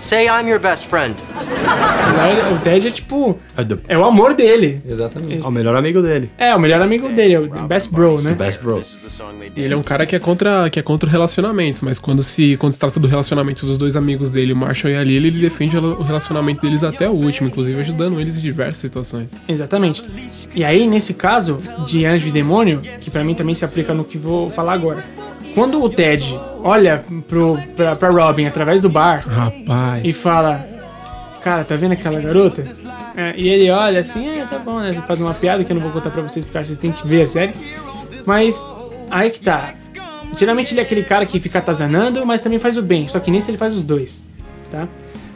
[0.00, 1.14] say I'm your best friend.
[2.52, 3.38] O Ted é tipo.
[3.56, 4.80] É É o amor dele.
[4.88, 5.44] Exatamente.
[5.44, 6.30] é o melhor amigo dele.
[6.38, 8.32] É, o melhor amigo dele, é o best bro, né?
[8.32, 8.82] Best bro.
[9.54, 12.72] Ele é um cara que é contra, que é contra relacionamentos, mas quando se, quando
[12.72, 15.76] se trata do relacionamento dos dois amigos dele, o Marshall e a Lily, ele defende
[15.76, 19.30] o relacionamento deles até o último, inclusive ajudando eles em diversas situações.
[19.46, 20.02] Exatamente.
[20.54, 24.04] E aí, nesse caso de anjo e demônio, que pra mim também se aplica no
[24.04, 25.04] que vou falar agora.
[25.54, 30.02] Quando o Ted olha pro, pra, pra Robin através do bar Rapaz.
[30.04, 30.66] e fala:
[31.42, 32.64] Cara, tá vendo aquela garota?
[33.16, 34.90] É, e ele olha assim: É, tá bom, né?
[34.90, 37.06] Ele faz uma piada que eu não vou contar pra vocês porque vocês têm que
[37.06, 37.54] ver a série.
[38.26, 38.66] Mas
[39.10, 39.72] aí que tá.
[40.38, 43.08] Geralmente ele é aquele cara que fica atazanando, mas também faz o bem.
[43.08, 44.22] Só que nesse ele faz os dois,
[44.70, 44.86] tá?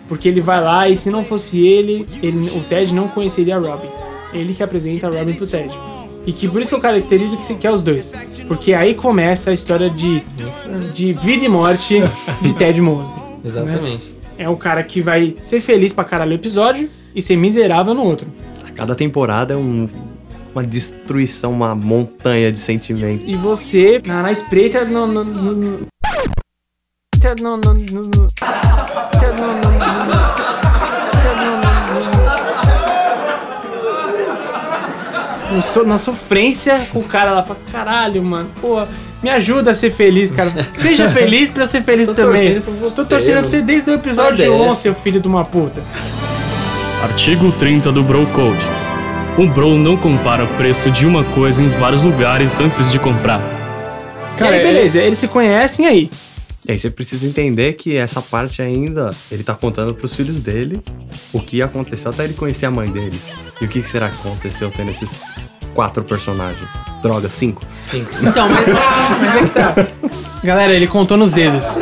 [0.07, 3.59] Porque ele vai lá e se não fosse ele, ele o Ted não conheceria a
[3.59, 3.88] Robin.
[4.33, 5.73] Ele que apresenta a Robin pro Ted.
[6.27, 8.13] E que por isso que eu caracterizo que, se- que é os dois.
[8.49, 10.23] Porque aí começa a história de,
[10.95, 12.01] de vida e morte
[12.41, 13.15] de Ted Mosby.
[13.45, 14.15] Exatamente.
[14.39, 18.03] É o cara que vai ser feliz pra caralho no episódio e ser miserável no
[18.03, 18.27] outro.
[18.75, 19.87] Cada temporada é um-
[20.55, 23.25] uma destruição, uma montanha de sentimento.
[23.27, 25.07] E você, na, na espreita, no.
[25.07, 25.53] no, no, no,
[27.41, 28.29] no, no, no, no,
[35.55, 38.83] no, so- na sofrência com o cara lá, fala, caralho, mano, pô,
[39.23, 40.53] me ajuda a ser feliz, cara.
[40.73, 42.61] Seja feliz pra eu ser feliz Tô também.
[42.61, 43.67] torcendo você, Tô torcendo pra você mano.
[43.67, 44.75] desde o episódio Sai 1, dessa.
[44.81, 45.83] seu filho de uma puta.
[47.03, 48.67] Artigo 30 do Bro Code.
[49.37, 53.40] O Bro não compara o preço de uma coisa em vários lugares antes de comprar.
[54.38, 56.11] Cara, e aí, beleza, eles se conhecem aí.
[56.66, 60.83] E aí você precisa entender que essa parte ainda, ele tá contando pros filhos dele
[61.33, 63.20] o que aconteceu até ele conhecer a mãe dele.
[63.61, 65.20] E o que será que aconteceu tendo esses
[65.74, 66.66] quatro personagens?
[67.03, 67.62] Droga, cinco.
[67.77, 68.07] Sim.
[68.22, 68.66] Então, mas,
[69.20, 69.74] mas é que tá.
[70.42, 71.77] Galera, ele contou nos dedos.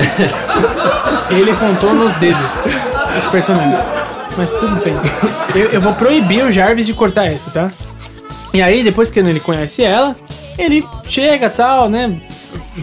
[1.31, 2.61] Ele contou nos dedos
[3.17, 3.79] os personagens.
[4.37, 4.95] Mas tudo bem.
[5.55, 7.71] Eu, eu vou proibir o Jarvis de cortar essa, tá?
[8.53, 10.17] E aí, depois que ele conhece ela,
[10.59, 12.21] ele chega tal, né?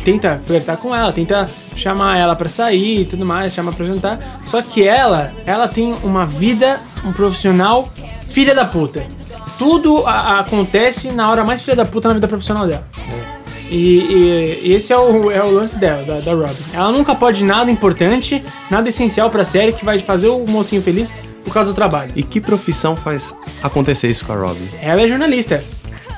[0.03, 4.41] Tenta flertar com ela, tenta chamar ela pra sair e tudo mais, chama pra jantar.
[4.45, 7.89] Só que ela, ela tem uma vida, um profissional
[8.27, 9.05] filha da puta.
[9.57, 12.87] Tudo a- a- acontece na hora mais filha da puta na vida profissional dela.
[13.69, 16.55] E, e- e esse é o, é o lance dela, da, da Robin.
[16.73, 21.13] Ela nunca pode nada importante, nada essencial pra série que vai fazer o mocinho feliz
[21.43, 22.11] por causa do trabalho.
[22.15, 24.67] E que profissão faz acontecer isso com a Robin?
[24.81, 25.63] Ela é jornalista.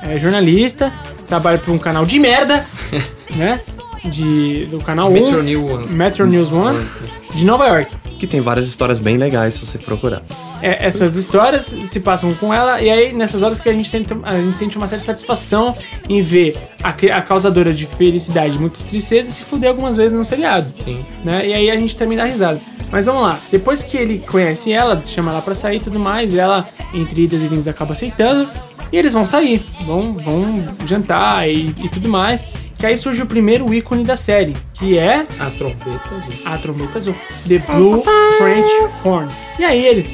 [0.02, 0.90] É jornalista,
[1.28, 2.66] trabalha pra um canal de merda,
[3.36, 3.60] né?
[4.04, 5.90] De, do canal 1, Metro New Ones.
[5.92, 6.86] Metro News One,
[7.34, 7.94] de Nova York.
[8.18, 10.22] Que tem várias histórias bem legais se você procurar.
[10.62, 14.14] É, essas histórias se passam com ela, e aí nessas horas que a gente sente,
[14.22, 15.76] a gente sente uma certa satisfação
[16.08, 20.70] em ver a, a causadora de felicidade, muitas tristezas, se fuder algumas vezes no seriado.
[20.74, 21.00] Sim.
[21.24, 21.48] né?
[21.48, 22.60] E aí a gente também dá risada.
[22.92, 26.32] Mas vamos lá, depois que ele conhece ela, chama ela pra sair e tudo mais,
[26.36, 28.48] ela, entre idas e vindas, acaba aceitando,
[28.92, 32.44] e eles vão sair, vão, vão jantar e, e tudo mais.
[32.82, 36.34] Que aí surge o primeiro ícone da série, que é A trombeta azul.
[36.44, 37.14] a trombeta azul.
[37.46, 38.02] The Blue
[38.38, 38.72] French
[39.04, 39.28] Horn.
[39.56, 40.12] E aí eles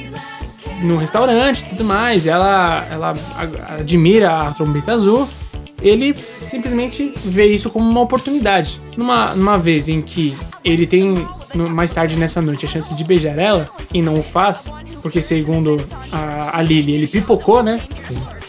[0.82, 3.14] no restaurante e tudo mais, ela, ela
[3.70, 5.26] admira a trombeta azul.
[5.80, 8.78] Ele simplesmente vê isso como uma oportunidade.
[8.98, 13.38] Numa, numa vez em que ele tem, mais tarde nessa noite, a chance de beijar
[13.38, 17.80] ela e não o faz, porque segundo a, a Lily, ele pipocou, né?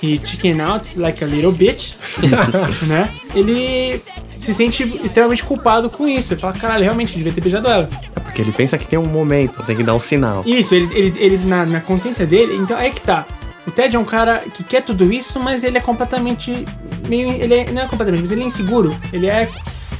[0.01, 1.93] He chicken out like a little bitch,
[2.87, 3.09] né?
[3.35, 4.01] Ele
[4.37, 6.33] se sente extremamente culpado com isso.
[6.33, 7.89] Ele fala, caralho, realmente, eu devia ter beijado ela.
[8.15, 10.43] É porque ele pensa que tem um momento, tem que dar um sinal.
[10.45, 13.25] Isso, ele, ele, ele na, na consciência dele, então é que tá.
[13.67, 16.65] O Ted é um cara que quer tudo isso, mas ele é completamente.
[17.07, 17.29] meio.
[17.31, 18.95] Ele é- não é completamente, mas ele é inseguro.
[19.11, 19.49] Ele é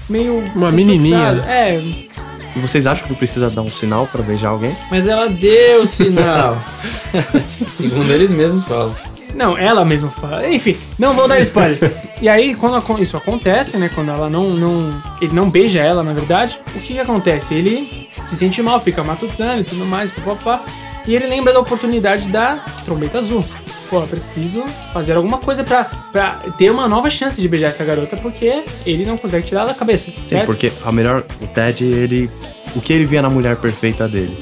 [0.10, 0.40] meio.
[0.56, 1.44] Uma menininha.
[1.46, 1.76] É,
[2.56, 4.76] E vocês acham que precisa dar um sinal pra beijar alguém?
[4.90, 6.58] Mas ela deu o sinal.
[7.76, 8.96] Segundo eles mesmos falam.
[9.34, 10.48] Não, ela mesma fala.
[10.50, 11.82] Enfim, não vou dar spoilers.
[12.22, 13.90] e aí, quando isso acontece, né?
[13.94, 15.02] Quando ela não, não.
[15.22, 17.54] Ele não beija ela, na verdade, o que que acontece?
[17.54, 20.64] Ele se sente mal, fica matutando e tudo mais, papapá.
[21.08, 23.44] E ele lembra da oportunidade da trombeta azul.
[23.90, 24.64] Pô, eu preciso
[24.94, 29.04] fazer alguma coisa pra, pra ter uma nova chance de beijar essa garota, porque ele
[29.04, 30.12] não consegue tirar ela da cabeça.
[30.12, 30.46] Sim, certo?
[30.46, 31.24] porque a melhor.
[31.42, 32.30] O Ted, ele.
[32.76, 34.38] O que ele via na mulher perfeita dele?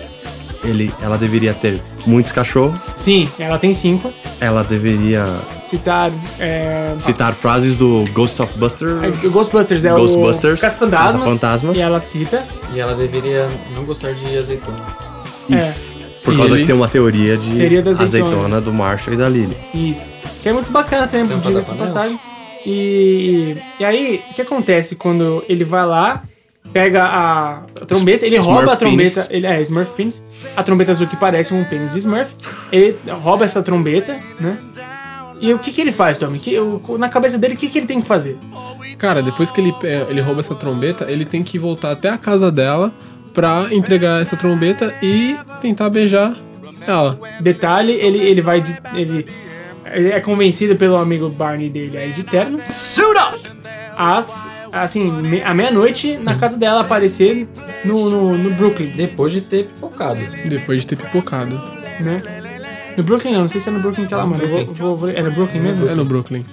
[0.67, 4.11] Ele, ela deveria ter muitos cachorros, Sim, ela tem cinco.
[4.39, 5.25] ela deveria
[5.61, 6.11] Citar.
[6.39, 8.97] É, citar frases do Ghost of Buster.
[9.03, 11.13] é, Ghostbusters é Ghostbusters, o Caça-Fantasmas.
[11.21, 11.77] Caça-Fantasmas.
[11.77, 12.45] E ela cita.
[12.73, 14.85] E ela deveria não gostar de azeitona.
[15.49, 15.93] Isso.
[16.23, 18.25] Por E causa ele- que tem uma teoria de Teoria da azeitona.
[18.27, 19.55] azeitona do Marshall e da Lily.
[19.73, 20.11] Isso.
[20.41, 22.19] Que é muito bacana também, diga-se passagem.
[22.65, 26.21] E, e aí, o que acontece quando ele vai lá,
[26.77, 29.27] pega a, trombeta, ele Smurf rouba a trombeta, penis.
[29.31, 30.23] ele é Smurf Penis,
[30.55, 32.31] a trombeta azul que parece um pênis de Smurf,
[32.71, 34.57] ele rouba essa trombeta, né?
[35.41, 36.37] E o que que ele faz, Tommy?
[36.39, 38.37] Que, o- na cabeça dele, o que que ele tem que fazer?
[38.97, 42.17] Cara, depois que ele, é, ele rouba essa trombeta, ele tem que voltar até a
[42.17, 42.91] casa dela
[43.33, 46.35] pra entregar essa trombeta e tentar beijar
[46.87, 47.19] ela.
[47.41, 49.25] Detalhe, ele, ele vai de, ele,
[49.93, 52.59] ele é convencido pelo amigo Barney dele aí de terno.
[52.69, 53.39] Suit up!
[53.95, 57.47] Às, assim, me- à meia-noite, na casa dela, aparecer
[57.85, 58.87] no, no, no Brooklyn.
[58.95, 60.19] Depois de ter pipocado.
[60.45, 61.59] Depois de ter pipocado.
[61.99, 62.21] né?
[62.97, 64.43] No Brooklyn não, não sei se é no Brooklyn que ela mora.
[64.43, 65.87] Eu vou, vou- vou- é no Brooklyn mesmo?
[65.87, 66.43] É no Brooklyn.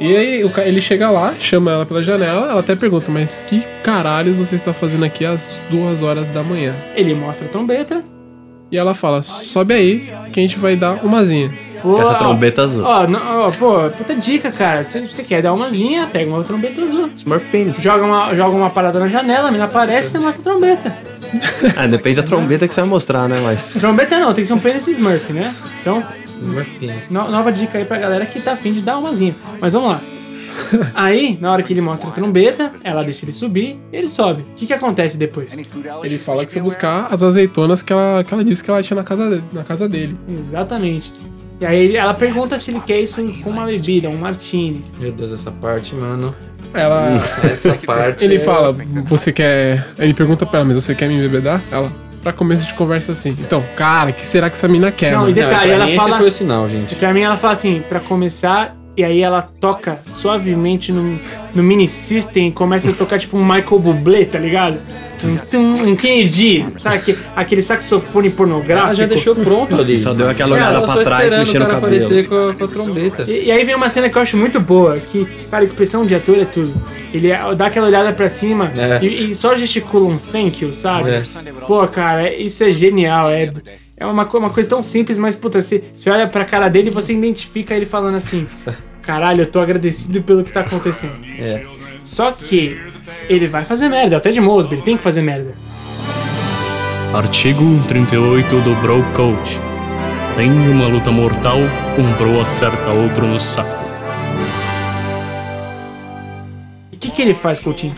[0.00, 4.36] E aí ele chega lá, chama ela pela janela, ela até pergunta, mas que caralhos
[4.38, 6.74] você está fazendo aqui às duas horas da manhã?
[6.96, 8.02] Ele mostra a trombeta.
[8.72, 11.52] E ela fala, sobe aí que a gente vai dar umazinha.
[11.82, 12.84] Pô, Com essa trombeta azul.
[12.84, 14.84] Ó, não, ó, pô, puta dica, cara.
[14.84, 17.08] Se você quer dar umazinha, pega uma trombeta azul.
[17.16, 17.80] Smurf penis.
[17.80, 20.96] Joga uma, joga uma parada na janela, a mina aparece e mostra a trombeta.
[21.76, 23.38] Ah, depende da trombeta que você vai mostrar, né?
[23.44, 23.68] Mas.
[23.68, 25.54] Trombeta não, tem que ser um pênis Smurf, né?
[25.80, 26.02] Então,
[26.40, 27.08] Smurf penis.
[27.08, 29.36] no- nova dica aí pra galera que tá afim de dar umazinha.
[29.60, 30.00] Mas vamos lá.
[30.92, 34.42] Aí, na hora que ele mostra a trombeta, ela deixa ele subir e ele sobe.
[34.42, 35.56] O que que acontece depois?
[36.02, 38.96] Ele fala que foi buscar as azeitonas que ela, que ela disse que ela tinha
[38.96, 40.18] na casa, na casa dele.
[40.28, 41.12] Exatamente.
[41.60, 44.82] E aí ele- ela pergunta se ele quer isso com uma bebida, um martini.
[45.00, 46.34] Meu Deus, essa parte, mano.
[46.72, 47.16] Ela.
[47.44, 48.24] Essa parte.
[48.24, 48.74] Ele é- fala,
[49.06, 49.86] você quer.
[49.98, 51.60] Ele pergunta pra ela, mas você quer me embebedar?
[51.70, 51.92] Ela,
[52.22, 53.30] pra começo de conversa assim.
[53.40, 55.30] Então, cara, o que será que essa mina quer, Não, mano?
[55.30, 56.94] e Detalhe, pra ela mim fala- esse foi o sinal, gente.
[56.94, 61.18] Pra mim ela fala assim, pra começar, e aí ela toca suavemente no,
[61.54, 64.78] no mini system e começa a tocar tipo um Michael Bublé, tá ligado?
[65.24, 68.86] Um, tum, um Kennedy, sabe aquele, saxofone pornográfico?
[68.88, 69.98] Ela já deixou pronto ali.
[69.98, 71.78] Só deu aquela olhada Ela pra trás, mexendo o cabelo.
[71.78, 73.22] aparecer com a, com a trombeta.
[73.30, 76.04] E, e aí vem uma cena que eu acho muito boa, que, cara, a expressão
[76.06, 76.72] de ator é tudo.
[77.12, 79.04] Ele é- dá aquela olhada pra cima É.
[79.04, 81.10] e, e só gesticula um thank you, sabe?
[81.10, 81.22] É.
[81.66, 83.30] Pô, cara, isso é genial.
[83.30, 83.52] É,
[83.96, 86.92] é uma, uma coisa tão simples, mas, puta, você, você olha pra cara dele e
[86.92, 88.46] você identifica ele falando assim:
[89.02, 91.16] caralho, eu tô agradecido pelo que tá acontecendo.
[91.38, 91.64] É.
[92.02, 92.78] Só que
[93.30, 95.54] ele vai fazer merda, é o Ted Mosby, ele tem que fazer merda.
[97.14, 99.60] Artigo 38 do Bro Code.
[100.38, 101.58] Em uma luta mortal,
[101.98, 103.68] um Bro acerta outro no saco.
[106.92, 107.94] E o que, que ele faz, Coutinho?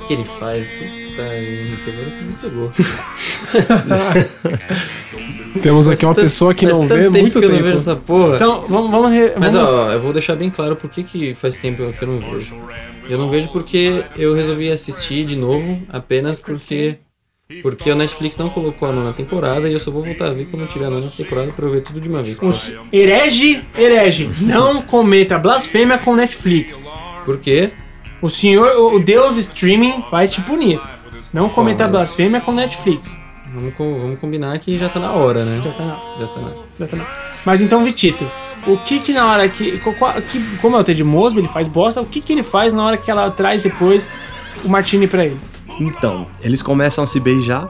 [0.00, 0.68] O que ele faz?
[0.70, 2.72] Puta, agora você me pegou.
[5.62, 7.68] Temos aqui uma pessoa que não vê tempo muito que eu não tempo.
[7.68, 8.36] vejo essa porra.
[8.36, 8.90] Então, vamos.
[8.90, 11.92] vamos, re- Mas vamos ó, eu vou deixar bem claro por que, que faz tempo
[11.92, 12.56] que eu não vejo.
[13.10, 16.98] Eu não vejo porque eu resolvi assistir de novo apenas porque
[17.62, 20.46] porque a Netflix não colocou a nona temporada e eu só vou voltar a ver
[20.46, 22.38] quando tiver a nona temporada pra eu ver tudo de uma vez.
[22.40, 26.86] os herege, herege, não cometa blasfêmia com Netflix.
[27.24, 27.72] Por quê?
[28.22, 30.80] O senhor, o o Deus streaming vai te punir.
[31.32, 33.18] Não cometa mas- blasfêmia com Netflix.
[33.52, 35.60] Vamos, vamos combinar que já tá na hora, né?
[35.64, 37.06] Já tá na, Já tá na já tá na.
[37.44, 38.30] Mas então, Vitito,
[38.66, 42.00] O que que na hora que, que como é o Ted Mosby, ele faz bosta,
[42.00, 44.08] o que que ele faz na hora que ela traz depois
[44.64, 45.38] o martini pra ele?
[45.80, 47.66] Então, eles começam a se beijar.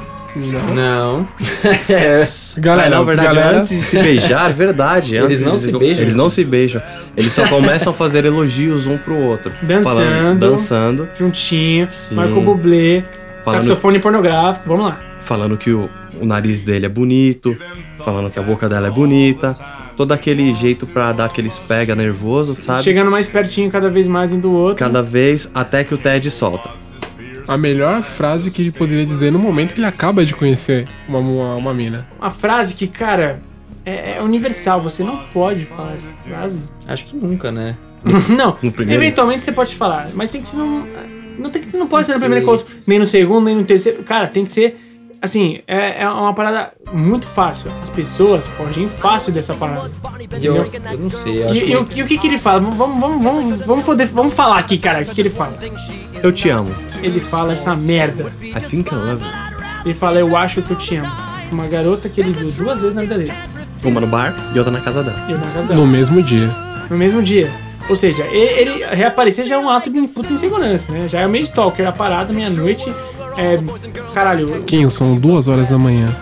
[0.74, 1.26] Não.
[2.58, 5.16] Galera, Ah, na verdade, galera, antes de se beijar, verdade.
[5.16, 6.02] Eles não de se beijam?
[6.02, 6.82] Eles não se beijam.
[7.16, 9.52] Eles só começam a fazer elogios um pro outro.
[9.62, 9.96] Dançando.
[9.96, 11.08] Falando- dançando.
[11.16, 12.14] Juntinho, Sim.
[12.16, 13.04] Marco Bublé,
[13.44, 15.00] Falando- saxofone pornográfico, vamos lá.
[15.20, 15.88] Falando que o,
[16.20, 17.56] o nariz dele é bonito.
[17.98, 19.56] Falando que a boca dela é bonita.
[20.00, 22.82] Todo aquele jeito pra dar aqueles pega nervoso, sabe?
[22.82, 24.76] Chegando mais pertinho cada vez mais um do outro.
[24.76, 26.70] Cada vez até que o Ted solta.
[27.46, 31.18] a melhor frase que ele poderia dizer no momento que ele acaba de conhecer uma,
[31.18, 32.08] uma, uma mina.
[32.18, 33.42] Uma frase que, cara,
[33.84, 36.62] é, é universal, você não pode falar essa frase.
[36.88, 37.76] Acho que nunca, né?
[38.34, 39.02] não, No primeiro?
[39.02, 40.86] eventualmente você pode falar, mas tem que ser num.
[41.38, 44.02] Não, tem que, não pode ser no primeiro encontro, nem no segundo, nem no terceiro.
[44.02, 44.80] Cara, tem que ser.
[45.22, 47.70] Assim, é, é uma parada muito fácil.
[47.82, 49.90] As pessoas fogem fácil dessa parada.
[50.40, 51.44] E eu, eu não sei.
[51.44, 52.60] Acho E, que e o, e o que que ele fala?
[52.60, 54.06] Vamos, vamos, vamos, vamos poder.
[54.06, 55.02] Vamos falar aqui, cara.
[55.02, 55.52] O que, que ele fala?
[56.22, 56.74] Eu te amo.
[57.02, 58.32] Ele fala essa merda.
[58.42, 59.60] I think I love you.
[59.84, 61.12] Ele fala, eu acho que eu te amo.
[61.52, 63.32] Uma garota que ele viu duas vezes na vida dele.
[63.84, 65.24] Uma no bar e outra na casa dela.
[65.28, 65.80] E eu na casa dela.
[65.80, 66.48] No mesmo dia.
[66.88, 67.50] no mesmo dia.
[67.88, 71.08] Ou seja, ele, ele reaparecer já é um ato de puta insegurança, né?
[71.08, 72.92] Já é meio stalker, a parada, meia-noite.
[73.40, 73.58] É.
[74.12, 76.14] Caralho, Quem são duas horas da manhã?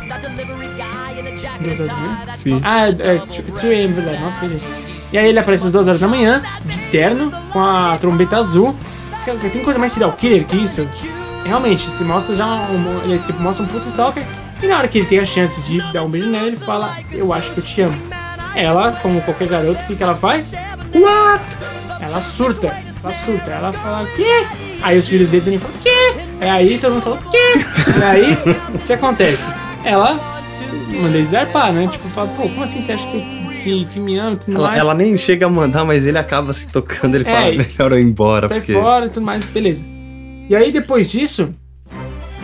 [1.61, 2.19] duas horas da manhã?
[2.35, 2.61] Sim.
[2.63, 4.21] Ah, é 2 AM, verdade.
[4.23, 4.65] Nossa, beleza.
[5.13, 8.75] E aí ele aparece às duas horas da manhã, de terno, com a trombeta azul.
[9.25, 10.87] Cara, Tem coisa mais serial killer que isso?
[11.45, 14.25] Realmente, se mostra já um, ele se mostra um puta stalker.
[14.63, 16.97] E na hora que ele tem a chance de dar um beijo nela, ele fala,
[17.13, 17.97] eu acho que eu te amo.
[18.55, 20.53] Ela, como qualquer garoto, o que, que ela faz?
[20.95, 21.45] What?
[22.01, 22.67] Ela surta.
[23.03, 23.51] Ela surta.
[23.51, 24.47] Ela fala, o quê?
[24.83, 26.08] Aí os filhos dele também falam, o quê?
[26.41, 27.55] É aí todo mundo fala, o quê?
[27.99, 28.33] E aí,
[28.75, 29.49] o que acontece?
[29.85, 30.19] Ela
[31.01, 31.89] manda ele zarpar, né?
[31.91, 33.21] Tipo, fala, pô, como assim você acha que,
[33.63, 34.79] que, que me ama tudo Ela, mais?
[34.81, 37.15] ela nem chega a mandar, mas ele acaba se tocando.
[37.17, 38.47] Ele É, fala, e- melhor eu ir embora.
[38.49, 38.73] sai porque...
[38.73, 39.85] fora e tudo mais, beleza.
[40.49, 41.53] E aí depois disso,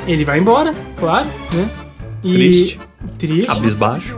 [0.06, 1.68] ele vai embora, claro, né?
[2.22, 2.32] E...
[2.32, 2.80] Triste.
[3.18, 4.16] Triste, Cabisbaixo.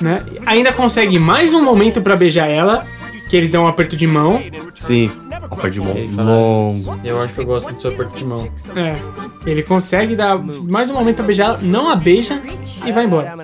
[0.00, 0.20] né?
[0.46, 2.86] Ainda consegue mais um momento pra beijar ela,
[3.28, 4.40] que ele dá um aperto de mão.
[4.74, 5.10] Sim.
[5.36, 5.94] Aperto de mão
[6.24, 7.00] longo.
[7.04, 8.48] Eu acho que eu gosto do seu aperto de mão.
[8.76, 12.40] É, ele consegue dar mais um momento pra beijar ela, não a beija
[12.84, 13.34] e vai embora.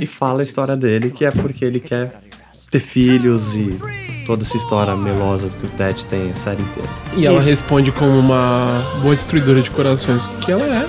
[0.00, 2.22] E fala a história dele, que é porque ele quer
[2.70, 3.78] ter filhos e
[4.26, 6.88] toda essa história melosa que o Ted tem a série inteira.
[7.16, 7.48] E ela Isso.
[7.48, 10.86] responde como uma boa destruidora de corações, que ela é,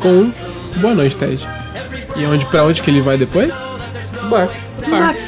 [0.00, 0.32] com um
[0.80, 1.46] boa noite, Ted.
[2.16, 3.62] E onde, pra onde que ele vai depois?
[4.30, 4.48] Bar.
[4.88, 5.27] Bar.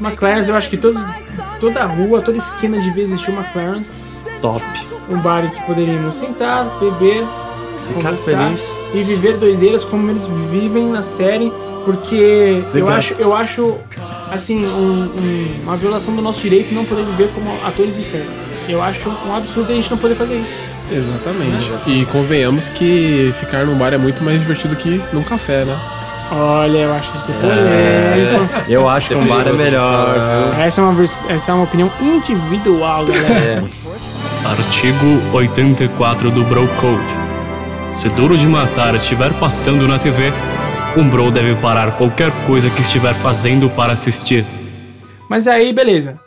[0.00, 1.02] McLaren's, eu acho que todos,
[1.58, 3.98] toda rua, toda esquina devia existir uma McLaren's.
[4.40, 4.62] Top.
[5.08, 7.24] Um bar em que poderíamos sentar, beber,
[7.88, 8.72] Ficar conversar feliz.
[8.94, 11.52] e viver doideiras como eles vivem na série,
[11.84, 13.76] porque eu acho, eu acho
[14.30, 18.28] assim um- um- uma violação do nosso direito não poder viver como atores de série.
[18.68, 20.52] Eu acho um absurdo a gente não poder fazer isso.
[20.90, 21.70] Exatamente.
[21.86, 25.76] E convenhamos que ficar num bar é muito mais divertido que num café, né?
[26.30, 28.62] Olha, eu acho isso polêmico.
[28.68, 30.60] Eu acho que um bar é melhor, viu?
[30.62, 33.64] Essa é uma vers- essa é uma opinião individual, galera.
[33.64, 33.64] É.
[34.48, 37.96] Artigo 84 do Bro Code.
[37.96, 40.32] Se Duro de Matar estiver passando na TV,
[40.96, 44.44] um bro deve parar qualquer coisa que estiver fazendo para assistir.
[45.30, 46.18] Mas aí, beleza.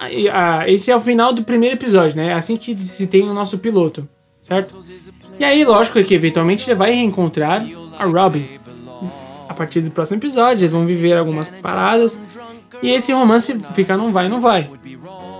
[0.00, 2.28] Aí, ah, esse é o final do primeiro episódio, né?
[2.28, 4.06] É assim que se tem o nosso piloto,
[4.40, 4.76] certo?
[5.38, 7.64] E aí, lógico que eventualmente ele vai reencontrar
[7.98, 8.46] a Robin.
[9.54, 12.20] Partir do próximo episódio, eles vão viver algumas paradas.
[12.82, 14.70] E esse romance fica não vai, não vai.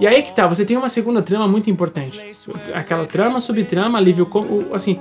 [0.01, 2.21] E aí que tá, você tem uma segunda trama muito importante.
[2.73, 4.29] Aquela trama, subtrama, alívio.
[4.73, 4.99] Assim,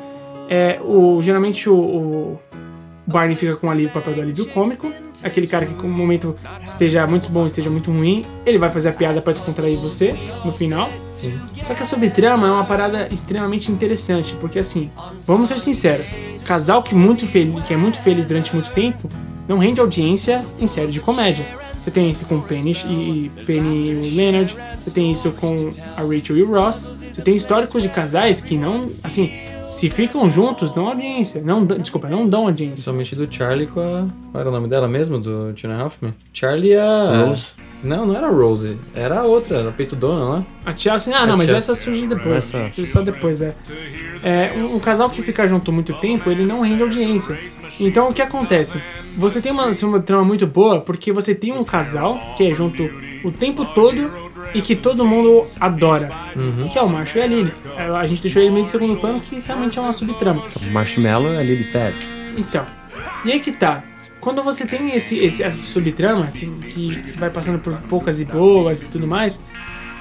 [0.49, 2.39] é, o, geralmente o, o
[3.05, 4.91] Barney fica com ali o papel do alívio cômico.
[5.21, 6.35] Aquele cara que, com o momento
[6.65, 10.13] esteja muito bom, esteja muito ruim, ele vai fazer a piada pra descontrair você
[10.43, 10.89] no final.
[11.09, 11.33] Sim.
[11.65, 14.91] Só que a subtrama é uma parada extremamente interessante, porque assim,
[15.25, 16.13] vamos ser sinceros,
[16.45, 19.07] casal que, muito fel- que é muito feliz durante muito tempo
[19.47, 21.45] não rende audiência em série de comédia.
[21.79, 25.53] Você tem isso com Penny e, Penny e Leonard, você tem isso com
[25.97, 29.32] a Rachel e o Ross, você tem históricos de casais que não, assim,
[29.66, 31.41] se ficam juntos, dão audiência.
[31.41, 32.74] Não, desculpa, não dão audiência.
[32.74, 34.05] Principalmente do Charlie com a.
[34.32, 35.20] Qual era o nome dela mesmo?
[35.20, 36.14] Do Tina Hoffman?
[36.34, 37.26] Charlie e a.
[37.28, 37.47] Rose.
[37.84, 38.78] Não, não era a Rose.
[38.95, 40.45] Era a outra, a peitudona lá.
[40.66, 41.57] A Chelsea, ah, não, A mas Chelsea.
[41.57, 42.36] essa surge depois.
[42.53, 43.53] Essa- Surge só depois, é.
[44.24, 47.38] É, um, um casal que fica junto muito tempo, ele não rende audiência.
[47.80, 48.82] Então o que acontece?
[49.18, 52.53] Você tem uma, assim, uma trama muito boa porque você tem um casal que é
[52.53, 52.89] junto
[53.24, 54.09] o tempo todo
[54.54, 56.10] e que todo mundo adora.
[56.72, 57.54] Que é o Macho e a Lily.
[57.78, 60.43] É, A gente deixou ele meio de segundo plano que realmente é uma subtrama.
[60.72, 61.95] Marshmallow é Lily Pad.
[62.38, 62.66] Então,
[63.26, 63.84] e aí que tá.
[64.20, 68.82] quando você tem esse, esse essa subtrama que, que vai passando por poucas e boas
[68.82, 69.41] e tudo mais,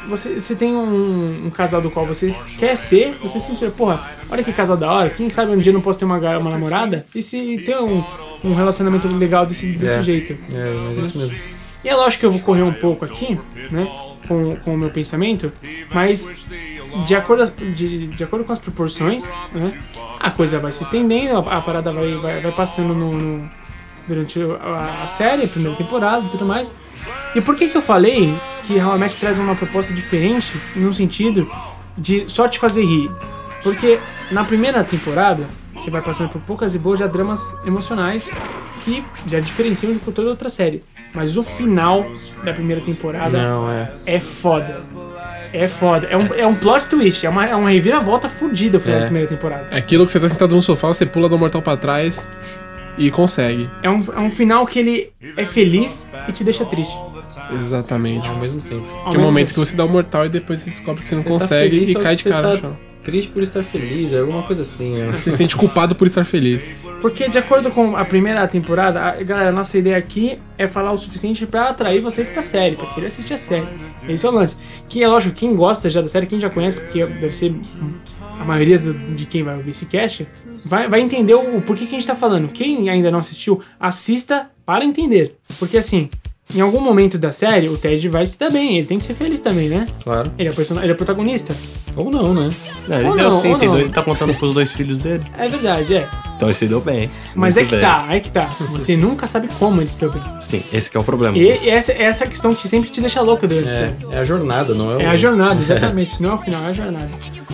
[0.08, 2.28] você, você tem um, um casal do qual você
[2.58, 4.00] quer ser, você se inspira, porra,
[4.30, 7.04] olha que casal da hora, quem sabe um dia não posso ter uma, uma namorada
[7.14, 8.02] e se ter um,
[8.42, 10.02] um relacionamento legal desse, desse É.
[10.02, 10.32] jeito.
[10.52, 11.36] É, mas é isso mesmo.
[11.84, 13.38] E é lógico que eu vou correr um pouco aqui,
[13.70, 13.86] né?
[14.28, 15.52] Com, com o meu pensamento,
[15.92, 16.46] mas
[17.06, 19.72] de acordo, as- de, de acordo com as proporções, né?
[20.20, 23.50] A coisa vai se estendendo, a, a parada vai, vai, vai passando no, no-
[24.06, 26.72] durante a, a série, a primeira temporada e tudo mais.
[27.34, 31.50] E por que que eu falei que Met traz uma proposta diferente no sentido
[31.98, 33.10] de só te fazer rir?
[33.62, 33.98] Porque
[34.30, 38.30] na primeira temporada, você vai passando por poucas e boas já dramas emocionais
[38.84, 40.84] que já diferenciam de toda outra série.
[41.14, 42.06] Mas o final
[42.42, 43.90] da primeira temporada Não, é.
[44.06, 44.80] é foda.
[45.52, 46.06] É foda.
[46.06, 49.00] É um, é um plot twist, é uma, é uma reviravolta fodida o final É.
[49.00, 49.68] da primeira temporada.
[49.70, 52.26] É aquilo que você tá sentado no sofá, você pula do mortal pra trás
[52.96, 53.68] e consegue.
[53.82, 56.96] É um, é um final que ele é feliz e te deixa triste.
[57.54, 58.26] Exatamente.
[58.28, 58.86] Ao mesmo tempo.
[59.04, 59.60] Ao Que é o momento tempo.
[59.60, 61.70] que você dá o mortal e depois você descobre que você não Você tá consegue
[61.70, 62.76] feliz, e cai de cara tá no chão.
[63.04, 64.94] Triste por estar feliz, é alguma coisa assim.
[65.12, 66.76] Você se sente culpado por estar feliz.
[67.00, 70.92] Porque de acordo com a primeira temporada, a- galera, a nossa ideia aqui é falar
[70.92, 73.66] o suficiente pra atrair vocês pra série, pra querer assistir a série.
[74.08, 74.56] Esse é o lance.
[74.88, 77.54] Que é lógico, quem gosta já da série, quem já conhece, porque deve ser
[78.38, 80.26] a maioria do- de quem vai ouvir esse cast,
[80.66, 82.48] vai, vai entender o, o porquê que a gente tá falando.
[82.48, 85.36] Quem ainda não assistiu, assista para entender.
[85.58, 86.08] Porque assim,
[86.54, 89.14] em algum momento da série, o Ted vai se dar bem, ele tem que ser
[89.14, 89.86] feliz também, né?
[90.02, 90.30] Claro.
[90.38, 90.80] Ele é, person...
[90.80, 91.54] ele é protagonista.
[91.96, 92.50] Ou não, né?
[92.88, 93.74] Não, ele Ou deu não, sim, ou tem não.
[93.74, 95.22] dois, ele tá contando pros dois filhos dele.
[95.36, 96.08] É verdade, é.
[96.36, 97.08] Então ele se deu bem.
[97.34, 97.80] Mas Muito é que bem.
[97.80, 98.46] tá, é que tá.
[98.70, 100.22] Você nunca sabe como ele se deu bem.
[100.40, 101.36] Sim, esse que é o problema.
[101.36, 103.94] E essa, essa é a questão que sempre te deixa durante a série.
[104.10, 105.00] É, é a jornada, não é o...
[105.00, 106.20] É a jornada, exatamente.
[106.22, 107.10] Não é o final, é a jornada.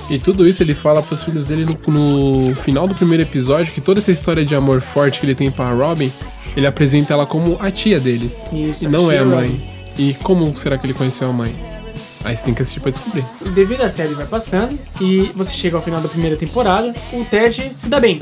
[0.09, 3.81] E tudo isso ele fala pros filhos dele no, no final do primeiro episódio, que
[3.81, 6.11] toda essa história de amor forte que ele tem pra Robin,
[6.57, 8.47] ele apresenta ela como a tia deles.
[8.53, 9.71] Isso, e a não é tia a mãe.
[9.99, 11.55] E como será que ele conheceu a mãe?
[12.25, 13.25] Aí você tem que assistir pra descobrir.
[13.55, 17.73] Devido à série vai passando e você chega ao final da primeira temporada, o Ted
[17.77, 18.21] se dá bem.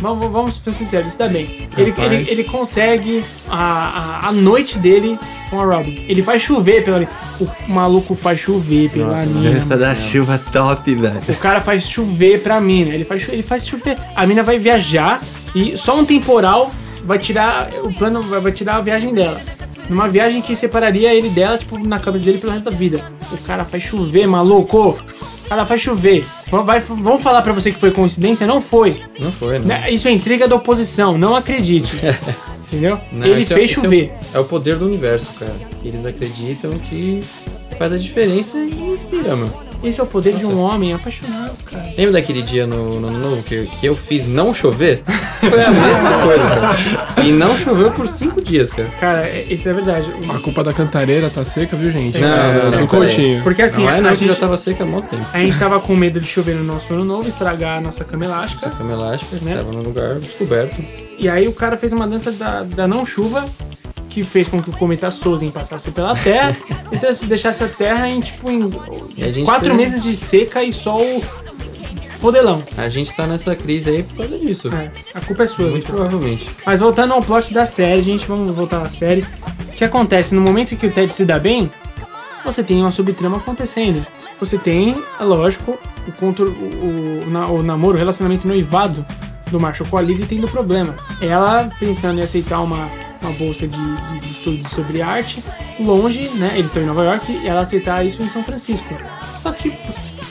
[0.00, 1.68] Vamos, vamos ser sinceros, ele se dá bem.
[1.78, 5.18] Ele, ele, ele consegue a, a, a noite dele
[5.48, 6.04] com a Robin.
[6.08, 7.08] Ele faz chover pela.
[7.40, 9.52] O maluco faz chover pela Nossa, mina.
[9.52, 11.20] Dança da chuva top, velho.
[11.28, 12.92] O cara faz chover pra mina.
[12.92, 13.96] Ele faz, ele faz chover.
[14.14, 15.22] A mina vai viajar
[15.54, 16.70] e só um temporal
[17.04, 17.70] vai tirar.
[17.84, 19.40] O plano vai tirar a viagem dela.
[19.88, 23.12] Numa viagem que separaria ele dela, tipo, na cabeça dele pelo resto da vida.
[23.32, 24.98] O cara faz chover, maluco.
[25.44, 26.24] O cara faz chover.
[26.50, 28.46] Vai- vamos falar pra você que foi coincidência?
[28.46, 29.02] Não foi.
[29.20, 29.90] Não foi, né?
[29.90, 31.94] Isso é intriga da oposição, não acredite.
[32.72, 32.98] Entendeu?
[33.12, 34.12] Não, ele esse é- fez esse é o- chover.
[34.32, 35.54] É o poder do universo, cara.
[35.84, 37.22] Eles acreditam que
[37.76, 39.52] faz a diferença e inspira, meu.
[39.84, 41.84] Esse é o poder de um homem apaixonado, cara.
[41.96, 45.02] Lembra daquele dia no, no Ano Novo que, que eu fiz não chover?
[45.40, 46.76] Foi a mesma coisa, cara.
[47.22, 48.88] E não choveu por cinco dias, cara.
[48.98, 50.10] Cara, é- isso é verdade.
[50.34, 52.18] A culpa da cantareira tá seca, viu, gente?
[52.18, 52.86] Não, É, não, não.
[52.86, 53.42] Coutinho.
[53.42, 55.26] Porque assim, não é a, não, que gente, já tava seca há muito tempo.
[55.32, 58.24] a gente tava com medo de chover no nosso ano novo, estragar a nossa cama
[58.24, 58.66] elástica.
[58.68, 59.56] A cama elástica, Né?
[59.56, 60.82] tava num lugar descoberto.
[61.18, 63.44] E aí o cara fez uma dança da, da não chuva,
[64.14, 66.56] que fez com que o cometa Sozen passasse pela Terra
[66.92, 68.70] e deixasse a Terra em tipo em
[69.44, 71.00] quatro tem- meses de seca e sol
[72.20, 72.62] fodelão.
[72.76, 74.68] A gente tá nessa crise aí por causa disso.
[74.72, 76.48] É, a culpa é sua, Muito provavelmente.
[76.64, 79.26] Mas voltando ao plot da série, gente, vamos voltar na série.
[79.68, 80.34] O que acontece?
[80.34, 81.70] No momento que o Ted se dá bem,
[82.44, 84.06] você tem uma subtrama acontecendo.
[84.38, 85.76] Você tem, é lógico,
[86.22, 89.04] o, o, o, o namoro, o relacionamento noivado
[89.50, 91.06] do Marshall Lily tendo problemas.
[91.20, 92.88] Ela pensando em aceitar uma,
[93.22, 95.42] uma bolsa de, de- de estudos sobre arte,
[95.78, 96.52] longe, né?
[96.54, 98.94] Eles estão em Nova York e ela aceitar isso em São Francisco.
[99.36, 99.76] Só que,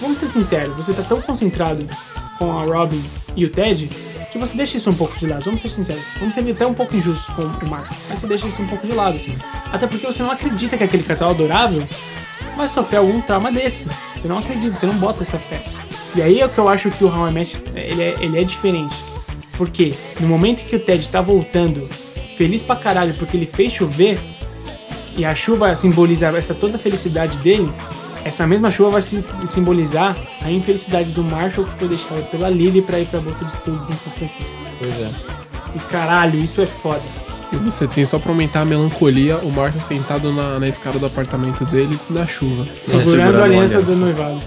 [0.02, 1.86] vamos ser sinceros, você tá tão concentrado
[2.38, 3.02] com a Robin
[3.36, 3.90] e o Ted
[4.32, 5.44] que você deixa isso um pouco de lado.
[5.46, 6.04] Vamos ser sinceros.
[6.18, 8.86] Vamos ser até um pouco injustos com o Marshall, mas você deixa isso um pouco
[8.88, 9.16] de lado.
[9.72, 11.88] Até porque você não acredita que aquele casal adorável
[12.58, 13.88] vai sofrer algum trauma desse.
[14.16, 15.64] Você não acredita, você não bota essa fé.
[16.16, 18.40] E aí é o que eu acho que o How I Met, ele é, ele
[18.40, 18.96] é diferente.
[19.58, 21.82] Porque no momento que o Ted tá voltando,
[22.38, 24.20] feliz pra caralho porque ele fez chover,
[25.16, 27.72] e a chuva simboliza essa toda a felicidade dele,
[28.26, 32.82] essa mesma chuva vai sim- simbolizar a infelicidade do Marshall que foi deixado pela Lily
[32.82, 34.56] pra ir pra Bolsa de Estudos em São Francisco.
[34.80, 35.12] Pois é.
[35.76, 37.02] E caralho, isso é foda.
[37.52, 41.06] E você tem só pra aumentar a melancolia o Marshall sentado na, na escada do
[41.06, 42.66] apartamento deles na chuva.
[42.80, 43.94] Segurando, segurando a a aliança aliança.
[43.94, 44.42] do noivado.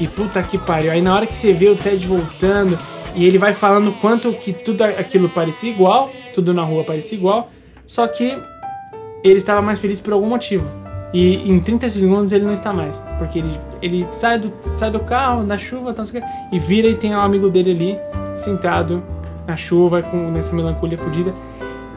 [0.00, 0.92] E puta que pariu.
[0.92, 2.78] Aí na hora que você vê o Ted voltando
[3.14, 7.50] e ele vai falando quanto que tudo aquilo parecia igual, tudo na rua parecia igual,
[7.86, 8.36] só que
[9.22, 10.68] ele estava mais feliz por algum motivo.
[11.12, 13.04] E em 30 segundos ele não está mais.
[13.18, 16.04] Porque ele, ele sai, do, sai do carro, na chuva, tal,
[16.50, 17.98] e vira e tem um amigo dele ali,
[18.34, 19.02] sentado
[19.46, 21.34] na chuva, com nessa melancolia fodida.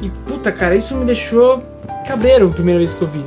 [0.01, 1.63] E puta, cara, isso me deixou
[2.05, 3.23] cabreiro a primeira vez que eu vi.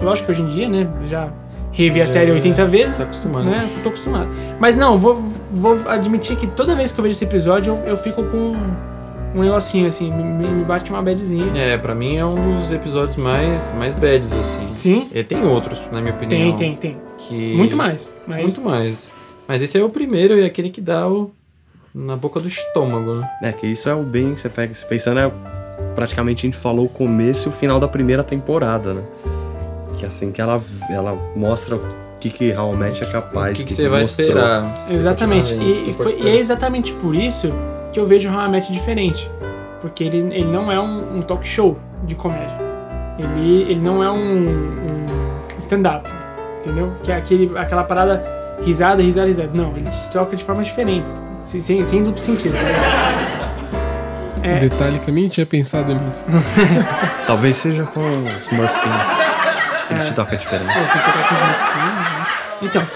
[0.00, 1.30] Lógico que hoje em dia, né, já
[1.72, 2.98] revi a série 80 vezes.
[2.98, 3.44] Tá acostumado.
[3.44, 3.68] Né?
[3.82, 4.28] Tô acostumado.
[4.60, 5.20] Mas não, vou,
[5.52, 8.54] vou admitir que toda vez que eu vejo esse episódio, eu, eu fico com
[9.34, 11.50] um negocinho, assim, me, me bate uma badzinha.
[11.56, 14.74] É, pra mim é um dos episódios mais, mais bads, assim.
[14.74, 16.56] Sim, E tem outros, na minha opinião.
[16.56, 17.00] tem, tem, tem.
[17.16, 17.56] Que...
[17.56, 18.14] Muito mais.
[18.26, 19.10] Mas Muito mais.
[19.48, 21.30] Mas esse é o primeiro e é aquele que dá o...
[21.94, 23.30] na boca do estômago, né?
[23.42, 25.30] É, que isso é o bem, você pega, pensando, é
[25.94, 29.02] praticamente a gente falou o começo e o final da primeira temporada, né?
[29.98, 31.80] Que assim que ela, ela mostra o
[32.18, 33.52] que, que Met é capaz.
[33.52, 34.26] O que, que que você vai mostrou.
[34.28, 34.74] esperar?
[34.90, 35.54] Exatamente.
[35.54, 37.50] E, e for foi- e é exatamente por isso
[37.92, 39.30] que eu vejo Met diferente.
[39.80, 42.56] Porque ele, ele não é um, um talk show de comédia.
[43.18, 44.16] Ele, ele não é um,
[44.48, 45.06] um
[45.58, 46.08] stand-up.
[46.60, 46.92] Entendeu?
[47.02, 48.24] Que é aquele, aquela parada
[48.64, 49.50] risada, risada, risada.
[49.52, 51.18] Não, ele se troca de formas diferentes.
[51.42, 52.54] Sem, sem, sem duplo sentido.
[52.54, 53.72] Tá?
[54.44, 54.58] É.
[54.60, 56.22] Detalhe que eu nem tinha pensado nisso.
[57.26, 58.74] Talvez seja com os Smurf
[59.92, 60.00] Pins.
[60.00, 60.10] Ele É.
[60.10, 60.66] te toca diferente.
[60.66, 62.26] Pô, tem que tocar com os meus filhos, né?
[62.62, 62.86] Então.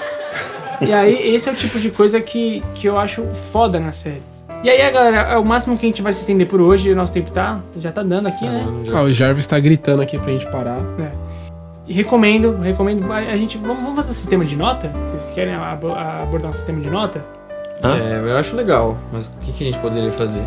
[0.89, 4.23] E aí, esse é o tipo de coisa que, que eu acho foda na série.
[4.63, 6.93] E aí, galera, é o máximo que a gente vai se estender por hoje.
[6.93, 8.61] O nosso tempo tá, já tá dando aqui, né?
[8.63, 10.79] Então, já- Ah, o Jarvis tá gritando aqui pra gente parar.
[11.87, 13.11] E recomendo, recomendo.
[13.13, 13.59] A a gente.
[13.59, 14.91] Vamos, vamos fazer um sistema de nota?
[15.07, 17.25] Vocês querem abo- abordar um sistema de nota?
[17.83, 17.97] Hã?
[17.97, 20.43] É, eu acho legal, mas o que, que a gente poderia fazer?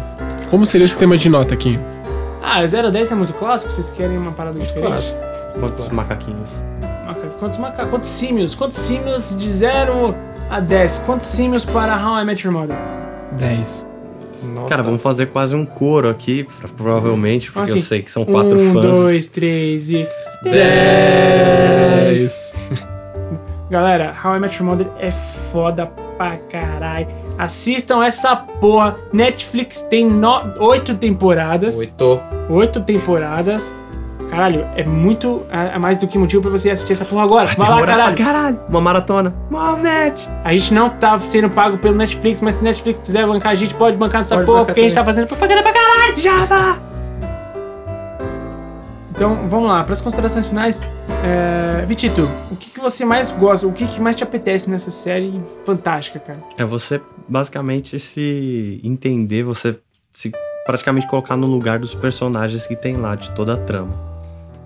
[0.50, 1.80] Como seria o sistema de nota aqui?
[2.44, 3.72] Ah, 0 a 10 é muito clássico?
[3.72, 4.88] Vocês querem uma parada diferente?
[4.88, 5.18] clássico.
[5.60, 6.52] Quantos macaquinhos?
[7.06, 7.86] Maca- Quantos, maca...
[7.88, 8.56] Quantos símios?
[8.56, 10.16] Quantos símios de 0
[10.50, 11.00] a 10?
[11.06, 12.76] Quantos símios para How I Met Your Mother?
[13.38, 13.88] 10.
[14.44, 14.70] Nota.
[14.70, 16.48] Cara, vamos fazer quase um coro aqui,
[16.78, 18.82] provavelmente, porque Assim, eu sei que são quatro um, fãs.
[18.86, 20.08] dois, três e.
[20.44, 22.56] 10.
[23.70, 25.86] Galera, How I Met Your Mother é foda
[26.18, 27.08] pra caralho.
[27.38, 28.96] Assistam essa porra.
[29.14, 30.42] Netflix tem no...
[30.60, 31.78] oito temporadas.
[31.78, 32.20] Oito.
[32.50, 33.74] Oito temporadas.
[34.30, 35.46] Caralho, é muito.
[35.50, 37.48] É é mais do que motivo pra você assistir essa porra agora.
[37.58, 38.16] Vai lá, caralho.
[38.16, 38.60] pra caralho.
[38.70, 39.34] Uma maratona.
[39.50, 40.28] Momnet.
[40.44, 43.74] A gente não tá sendo pago pelo Netflix, mas se Netflix quiser bancar a gente,
[43.74, 45.14] pode bancar nessa Pode porra, bancar porque a gente tá também.
[45.14, 46.18] fazendo propaganda pra caralho.
[46.18, 46.78] Já dá.
[49.12, 50.82] Então, vamos lá, para as considerações finais.
[51.24, 51.86] É...
[51.86, 52.22] Vitito,
[52.52, 56.20] o que, que você mais gosta, o que, que mais te apetece nessa série fantástica,
[56.20, 56.40] cara?
[56.58, 59.78] É você basicamente se entender, você
[60.14, 60.32] se
[60.66, 64.09] praticamente colocar no lugar dos personagens que tem lá, de toda a trama.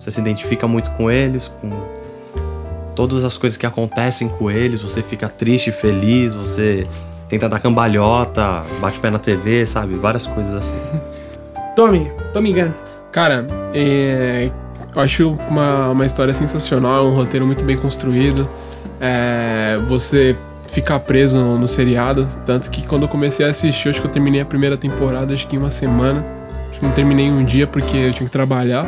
[0.04, 1.72] Você se identifica muito com eles, com
[2.94, 6.86] todas as coisas que acontecem com eles, você fica triste, feliz, você
[7.30, 9.94] tenta dar cambalhota, bate pé na TV, sabe?
[9.94, 10.76] Várias coisas assim.
[11.74, 12.72] Tommy, Tommy Gunn.
[13.14, 14.52] Cara, é,
[14.94, 18.50] eu acho uma, uma história sensacional, um roteiro muito bem construído.
[19.00, 20.36] É, você
[20.68, 24.12] ficar preso no, no seriado, tanto que quando eu comecei a assistir, acho que eu
[24.12, 26.26] terminei a primeira temporada, acho que em uma semana.
[26.70, 28.86] Acho que não terminei em um dia porque eu tinha que trabalhar.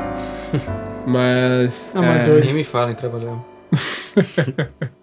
[1.06, 1.95] Mas.
[1.95, 2.41] Amador.
[2.43, 3.38] Nem me fala em trabalhar.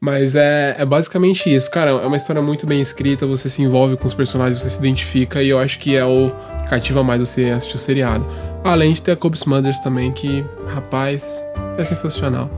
[0.00, 1.90] Mas é, é basicamente isso, cara.
[1.90, 5.42] É uma história muito bem escrita, você se envolve com os personagens, você se identifica,
[5.42, 6.28] e eu acho que é o
[6.62, 8.26] que cativa mais você assistir o seriado.
[8.62, 11.44] Além de ter a Cobb Smulders também, que, rapaz,
[11.78, 12.50] é sensacional.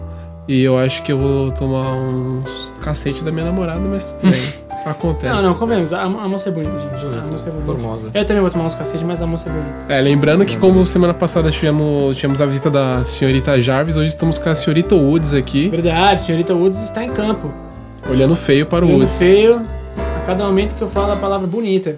[0.49, 4.55] E eu acho que eu vou tomar uns cacete da minha namorada, mas tudo bem.
[4.91, 5.34] Acontece.
[5.34, 5.93] Não, não, comemos.
[5.93, 6.95] A, a moça é bonita, gente.
[6.95, 7.66] A moça é bonita.
[7.72, 8.11] Formosa.
[8.14, 9.93] Eu também vou tomar uns cacete, mas a moça é bonita.
[9.93, 14.39] É, lembrando que como semana passada tivemos, tivemos a visita da senhorita Jarvis, hoje estamos
[14.39, 17.53] com a senhorita Woods aqui, Verdade, senhorita Woods está em campo.
[18.09, 19.18] olhando feio para o Olhando Woods.
[19.18, 19.62] feio,
[20.18, 21.95] a cada momento que eu falo a palavra bonita.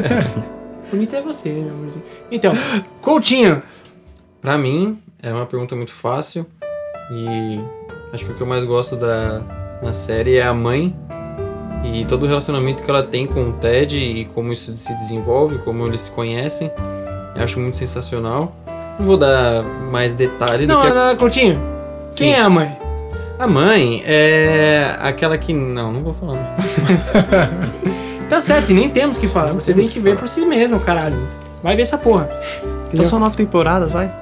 [0.90, 2.04] bonita é você, meu amorzinho.
[2.30, 2.52] Então,
[3.02, 3.62] Coutinho.
[4.40, 6.46] Pra mim, é uma pergunta muito fácil.
[7.10, 7.58] E
[8.12, 9.40] acho que o que eu mais gosto da
[9.82, 10.94] na série é a mãe
[11.84, 15.58] e todo o relacionamento que ela tem com o Ted e como isso se desenvolve,
[15.58, 16.70] como eles se conhecem.
[17.34, 18.52] Eu acho muito sensacional.
[18.98, 20.94] Não vou dar mais detalhe do Não, que a...
[20.94, 21.58] não, não, Coutinho.
[22.16, 22.76] Quem é a mãe?
[23.38, 24.02] a mãe.
[24.04, 26.36] É aquela que não, não vou falar.
[26.36, 27.98] não.
[28.28, 29.54] Tá certo, e nem temos que falar.
[29.54, 30.20] Não Você tem que que ver falar.
[30.20, 31.16] por si mesmo, caralho.
[31.62, 32.28] Vai ver essa porra.
[32.92, 34.12] Então são nove temporadas, vai.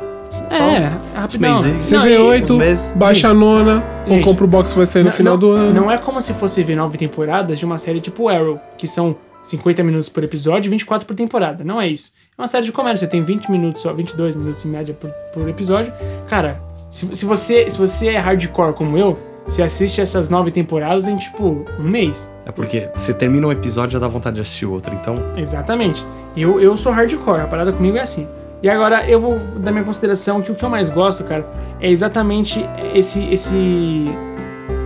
[0.51, 1.57] É, rapidão.
[1.63, 1.83] Mesinho.
[1.83, 4.77] Você vê e- oito, os meses- baixa a nona, ou Gente, compra o box que
[4.79, 5.73] vai sair no não- final não- do ano.
[5.83, 9.17] Não é como se fosse ver nove temporadas de uma série tipo Arrow, que são
[9.43, 11.63] 50 minutos por episódio e 24 por temporada.
[11.65, 12.13] Não é isso.
[12.37, 15.11] É uma série de comédia, você tem 20 minutos só, 22 minutos em média por,
[15.33, 15.93] por episódio.
[16.27, 16.61] Cara,
[16.91, 19.15] se, se você, se você é hardcore como eu,
[19.49, 22.33] você assiste essas nove temporadas em, tipo, um mês.
[22.45, 24.93] É porque você termina um episódio e já dá vontade de assistir outro.
[24.95, 26.05] Então, Exatamente.
[26.37, 28.27] Eu, eu sou hardcore, a parada comigo é assim.
[28.63, 31.47] E agora eu vou dar minha consideração que o que eu mais gosto, cara,
[31.81, 34.07] é exatamente esse, esse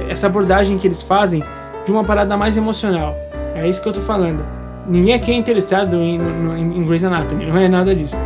[0.08, 1.42] essa abordagem que eles fazem
[1.84, 3.14] de uma parada mais emocional.
[3.54, 4.44] É isso que eu tô falando.
[4.88, 8.16] Ninguém aqui é interessado em, no- em, Grey's Anatomy, não é nada disso.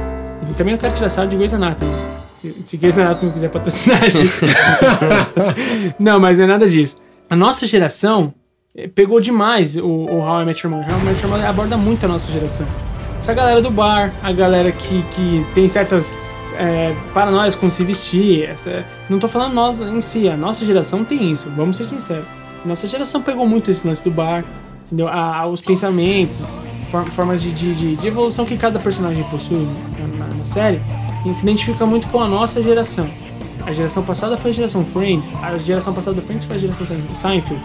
[0.51, 1.91] E também não quero tirar sarro de Grey's Anatomy.
[2.41, 4.33] Se, se Grey's Anatomy quiser patrocinar a gente.
[5.99, 7.01] não, mas não é nada disso.
[7.29, 8.33] A nossa geração
[8.77, 10.95] eh, pegou demais o, o How I Met Your Mother.
[10.95, 12.67] How I Met Your Mother aborda muito a nossa geração.
[13.19, 16.13] Essa galera do bar, a galera que, que tem certas
[16.59, 18.45] é, paranoias com se vestir.
[18.45, 22.27] Essa, não tô falando nós em si, a nossa geração tem isso, vamos ser sinceros.
[22.65, 24.45] Nossa geração pegou muito esse lance do bar,
[24.87, 25.09] entendeu?
[25.09, 26.53] A, a- os pensamentos,
[26.91, 29.67] for- formas de, de, de- evolução que cada personagem possui
[29.99, 30.81] na, na- na série,
[31.27, 33.09] e se identifica muito com a nossa geração.
[33.67, 36.87] A geração passada foi a geração Friends, a geração passada do Friends foi a geração
[37.15, 37.63] Seinfeld,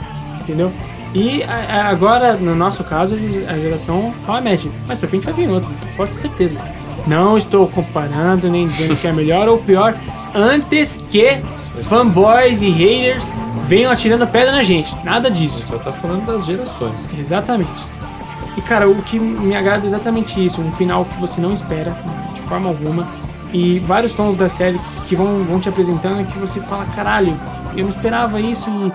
[0.49, 0.71] entendeu?
[1.13, 3.15] E a- a- agora, no nosso caso,
[3.47, 4.71] a geração I Met.
[4.87, 6.59] Mas pra frente vai vir outra, pode ter certeza.
[7.07, 9.95] Não estou comparando nem dizendo que é melhor ou pior,
[10.35, 11.37] antes que
[11.83, 13.33] fanboys e haters
[13.65, 14.95] venham atirando pedra na gente.
[15.03, 15.65] Nada disso.
[15.67, 16.93] Só tá falando das gerações.
[17.17, 17.69] Exatamente.
[18.57, 21.95] E cara, o que me agrada é exatamente isso, um final que você não espera
[22.33, 23.07] de forma alguma
[23.53, 27.35] e vários tons da série que- que vão, vão te apresentando que você fala, caralho,
[27.75, 28.91] eu não esperava isso e,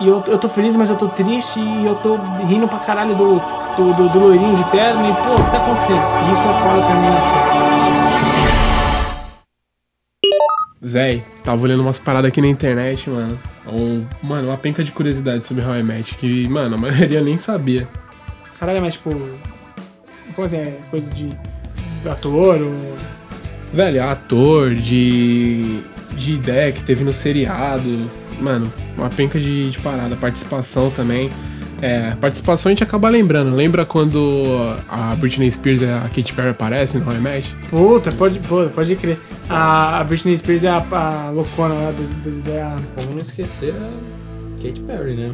[0.00, 2.16] e eu, eu tô feliz, mas eu tô triste e eu tô
[2.46, 3.40] rindo pra caralho do,
[3.76, 6.02] do, do, do loirinho de terno e pô, o que tá acontecendo?
[6.28, 7.66] E isso é foda pra mim série.
[10.80, 13.38] Véi, tava olhando umas paradas aqui na internet, mano.
[13.66, 17.38] Um, mano, uma penca de curiosidade sobre How I Met, que, mano, a maioria nem
[17.38, 17.88] sabia.
[18.60, 19.10] Caralho, mas tipo,
[20.34, 21.30] como assim, é coisa de
[22.08, 22.96] ator ou...
[23.72, 25.80] Velho, ator, de.
[26.14, 28.08] De ideia que teve no seriado.
[28.40, 30.14] Mano, uma penca de, de parada.
[30.16, 31.30] Participação também.
[31.82, 33.54] É, participação a gente acaba lembrando.
[33.54, 34.42] Lembra quando
[34.88, 37.54] a Britney Spears e a Katy Perry aparecem no Met?
[37.68, 39.18] Puta, pode, pô, pode crer.
[39.48, 42.80] A, a Britney Spears é a, a loucona lá das, das ideias.
[42.94, 45.32] Como não esquecer a Katy Perry, né?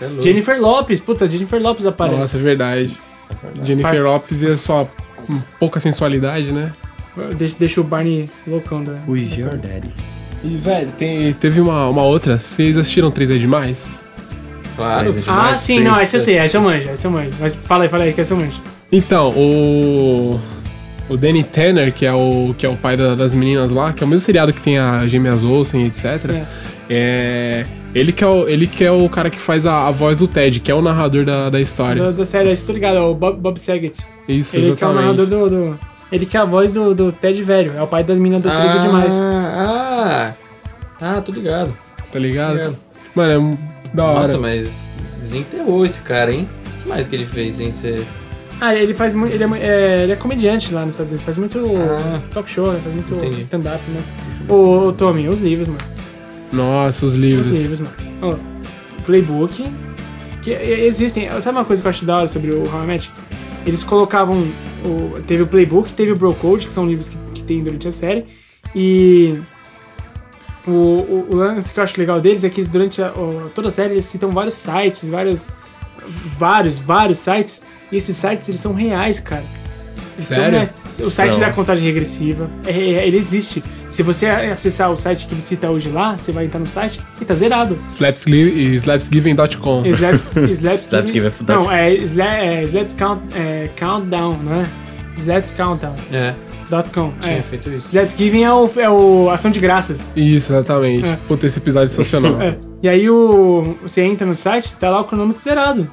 [0.00, 0.20] É.
[0.22, 2.18] Jennifer Lopes, puta, Jennifer Lopes aparece.
[2.18, 2.98] Nossa, é verdade.
[3.62, 4.88] Jennifer Far- Lopes e a sua
[5.26, 6.72] com pouca sensualidade, né?
[7.36, 8.92] Deixa, deixa o Barney loucão da.
[9.06, 9.90] Who is your daddy?
[10.44, 12.38] E, velho, tem, teve uma, uma outra.
[12.38, 13.90] Vocês assistiram 3 é demais?
[14.76, 15.08] Claro.
[15.08, 15.84] É Ah, demais, sim, sim.
[15.84, 17.30] não, esse eu sei, esse eu manjo, esse eu manjo.
[17.38, 18.60] Mas fala aí, fala aí, que esse eu manjo.
[18.90, 20.38] Então, o.
[21.08, 24.00] O Danny Tanner, que é o, que é o pai da- das meninas lá, que
[24.00, 26.44] é o mesmo seriado que tem a Gêmeas Olsen, etc.
[26.88, 27.64] É.
[27.92, 30.28] ele, que é o, ele que é o cara que faz a, a voz do
[30.28, 32.00] Ted, que é o narrador da, da história.
[32.00, 34.06] Da, da série, você tá ligado, é o Bob, Bob Saget.
[34.28, 35.00] Isso, Ele que é o exatamente.
[35.02, 35.78] narrador do, do-
[36.12, 38.50] Ele que é a voz do, do Ted velho, é o pai das meninas do
[38.50, 39.20] 13 é demais.
[39.22, 40.32] Ah,
[41.00, 41.76] ah, tô ligado.
[42.12, 42.54] Tá ligado?
[42.56, 42.76] Ligado.
[43.14, 43.58] Mano, é um-
[43.94, 44.18] da hora.
[44.20, 44.86] Nossa, mas
[45.18, 46.48] desenterrou esse cara, hein?
[46.78, 48.04] O que mais que ele fez sem ser.
[48.60, 49.34] Ah, ele faz muito.
[49.34, 52.20] Ele é, é, ele é comediante lá nos Estados Unidos, faz muito Ah.
[52.32, 52.80] talk show, né?
[52.82, 54.08] Faz muito stand-up, mas.
[54.48, 55.80] Ô, ô, Tommy, os livros, mano.
[56.52, 57.46] Nossa, os Os livros.
[57.48, 57.92] livros, mano.
[58.22, 58.34] Ó,
[59.06, 59.66] playbook.
[60.42, 61.28] Que existem.
[61.40, 63.12] Sabe uma coisa que eu acho da hora sobre o How I Met?
[63.66, 64.46] Eles colocavam.
[64.84, 67.86] O, teve o playbook, teve o Bro Code, que são livros que, que tem durante
[67.88, 68.24] a série.
[68.74, 69.38] E.
[70.66, 73.68] O, o, o lance que eu acho legal deles é que durante a, o- toda
[73.68, 75.48] a série eles citam vários sites, vários.
[76.38, 77.62] Vários, vários sites.
[77.92, 79.44] E esses sites eles são reais, cara.
[80.24, 80.50] São Sério?
[80.52, 80.70] reais.
[81.00, 83.62] O site da contagem regressiva, é- é- ele existe.
[83.88, 87.00] Se você acessar o site que ele cita hoje lá, você vai entrar no site
[87.20, 87.78] e tá zerado.
[87.88, 89.82] Slapsgi- Slapsgiven.com.
[89.86, 94.66] Slaps, slaps, Slapsgiven- Não, é, sla, é Slaps count, é Countdown, não é?
[95.18, 95.94] Slaps Countdown.
[96.12, 96.34] É,
[96.68, 97.12] Dot com.
[97.20, 97.42] tinha É.
[97.42, 97.88] feito isso.
[97.88, 100.08] Slaps Giving é o, é o Ação de Graças.
[100.16, 101.06] Isso, exatamente.
[101.08, 101.18] É.
[101.26, 102.36] Puta, esse episódio é sensacional.
[102.40, 102.56] É.
[102.82, 105.90] E aí o, você entra no site, tá lá o cronômetro zerado.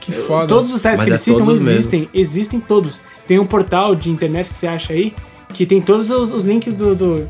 [0.00, 0.46] Que foda.
[0.48, 1.70] Todos os sites Mas que é eles citam mesmo.
[1.70, 2.08] existem.
[2.14, 3.00] Existem todos.
[3.32, 5.14] Tem um portal de internet que você acha aí
[5.54, 7.28] que tem todos os, os links do, do- do-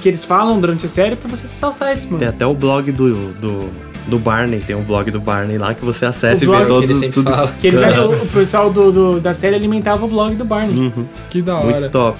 [0.00, 2.18] que eles falam durante a série pra você acessar os sites, mano.
[2.20, 3.68] Tem até o blog do, do,
[4.06, 6.64] do Barney, tem um blog do Barney lá que você acessa O e blog vê
[6.66, 7.30] que todos ele sempre tudo.
[7.32, 7.52] fala.
[7.60, 10.78] Que eles, o, o pessoal do, do- da série alimentava o blog do Barney.
[10.78, 11.66] Uhum, Que da hora.
[11.80, 12.18] muito top.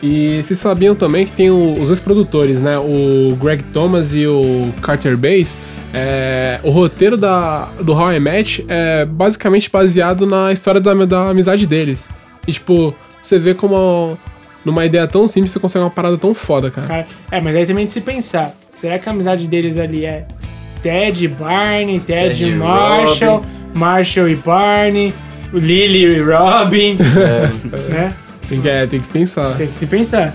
[0.00, 2.78] E vocês sabiam também que tem o- os dois produtores, né?
[2.78, 5.56] O Greg Thomas e o Carter Bass.
[5.92, 11.30] É, o roteiro da, do How I Met é basicamente baseado na história da, da
[11.30, 12.08] amizade deles.
[12.46, 14.18] E, tipo, você vê como
[14.64, 16.86] numa ideia tão simples você consegue uma parada tão foda, cara.
[16.86, 20.26] Cara, é, mas aí também de se pensar, será que a amizade deles ali é
[20.82, 23.48] Ted e Barney, Ted, Ted e Marshall, Robin.
[23.74, 25.14] Marshall e Barney,
[25.52, 26.96] Lily e Robin,
[27.90, 28.14] né?
[28.48, 29.56] Tem que, é, tem que pensar.
[29.56, 30.34] Tem que se pensar.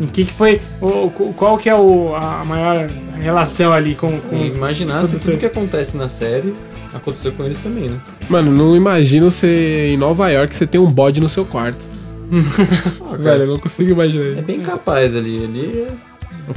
[0.00, 2.88] Em que que foi, o, qual que é o, a maior
[3.20, 5.40] relação ali com, com os imaginar se tudo produtores?
[5.40, 6.54] que acontece na série
[6.92, 8.00] aconteceu com eles também, né?
[8.28, 11.78] Mano, não imagino você em Nova York você tem um bode no seu quarto.
[13.02, 14.38] Ah, cara, Velho, eu não consigo imaginar.
[14.38, 15.44] é bem capaz ali.
[15.44, 16.10] Ali é.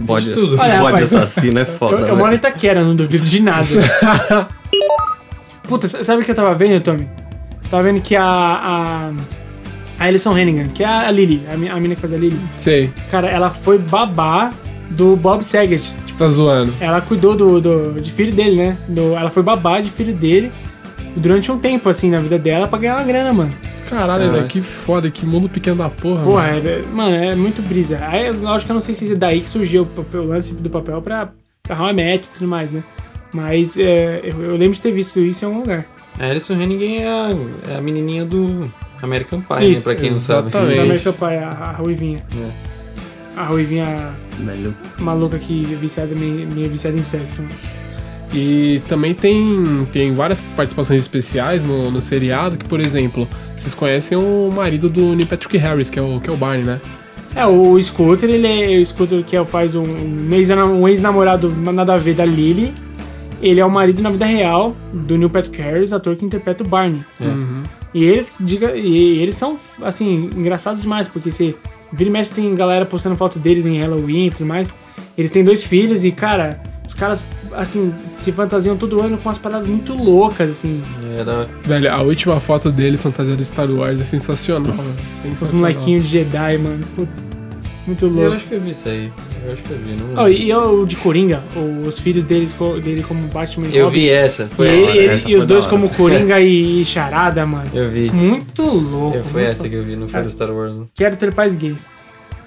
[0.08, 0.58] Pode, de tudo.
[0.60, 3.68] Olha, rapaz, assassino é foda, Eu, eu moro em Itaquera, não duvido de nada.
[5.68, 7.08] Puta, sabe o que eu tava vendo, Tommy?
[7.70, 9.12] Tava vendo que a, a,
[10.04, 12.38] A Alison Hannigan, que é a Lily, a, mi- a mina que faz a Lily.
[12.58, 14.52] Sei, Cara, ela foi babá
[14.90, 15.96] do Bob Saget.
[16.06, 16.74] você tá zoando.
[16.82, 18.78] Ela cuidou do, do- de filho dele, né?
[18.88, 20.52] Do- ela foi babá de filho dele
[21.16, 23.54] durante um tempo, assim, na vida dela pra ganhar uma grana, mano.
[23.90, 26.24] Caralho, velho, que foda, que mundo pequeno da porra.
[26.24, 26.70] Porra, mano.
[26.70, 28.00] é, mano, é muito brisa.
[28.06, 30.54] Aí, lógico que eu não sei se é daí que surgiu o, papel- o lance
[30.54, 31.30] do papel pra,
[31.62, 32.84] pra How I Met e tudo mais, né?
[33.34, 35.86] Mas é, eu, eu lembro de ter visto isso em algum lugar.
[36.20, 38.72] A Alison Hannigan é a, é a menininha do
[39.02, 39.96] American Pie, Isso, né?
[39.96, 40.54] Pra quem não exatamente.
[40.54, 40.76] sabe.
[40.76, 42.24] Da American Pie, a, a Ruivinha.
[42.36, 42.50] É.
[43.36, 44.74] A Ruivinha Melhor.
[45.00, 47.42] maluca que é viciada, meio, meio viciada em sexo.
[47.42, 47.50] né?
[48.34, 54.18] E também tem, tem várias participações especiais no, no seriado, que, por exemplo, vocês conhecem
[54.18, 56.80] o marido do Neil Patrick Harris, que é o, que é o Barney, né?
[57.36, 61.50] É, o Scooter, ele é o Scooter que é- faz um, um ex- um ex-namorado
[61.72, 62.74] nada a ver da Lily.
[63.42, 66.68] Ele é o marido na vida real do Neil Patrick Harris, ator que interpreta o
[66.68, 67.02] Barney.
[67.20, 67.64] Uhum.
[67.94, 71.56] E eles, diga, e eles são, assim, engraçados demais, porque se
[71.92, 74.74] vira e mexe tem galera postando foto deles em Halloween e tudo mais.
[75.18, 77.24] Eles têm dois filhos e, cara, os caras,
[77.54, 80.82] assim, se fantasiam todo ano com umas paradas muito loucas, assim.
[81.20, 84.90] É da Velho, a última foto dele, fantasia do Star Wars, é sensacional, velho.
[85.16, 85.72] Os Sensacional.
[85.72, 86.84] molequinhos de Jedi, mano.
[86.96, 87.22] Puta,
[87.86, 88.36] muito Eu louco.
[88.36, 89.12] acho que eu vi isso aí.
[89.46, 89.96] Eu acho que eu vi.
[90.02, 90.24] Não...
[90.24, 91.42] Oh, e o de Coringa,
[91.86, 94.00] os filhos deles, dele como Batman e eu Robin.
[94.00, 94.44] vi essa.
[94.52, 94.92] E, Foi ele- essa.
[94.92, 97.70] ele- essa e foi os dois como Coringa e, e Charada, mano.
[97.74, 98.10] Eu vi.
[98.12, 99.18] Muito louco.
[99.18, 100.78] Eu- Foi muito essa que eu vi, não foi do Star Wars.
[100.78, 100.88] Não.
[100.96, 101.92] Quero ter pais gays.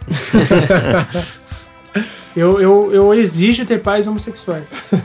[2.37, 4.70] eu, eu, eu exijo ter pais homossexuais.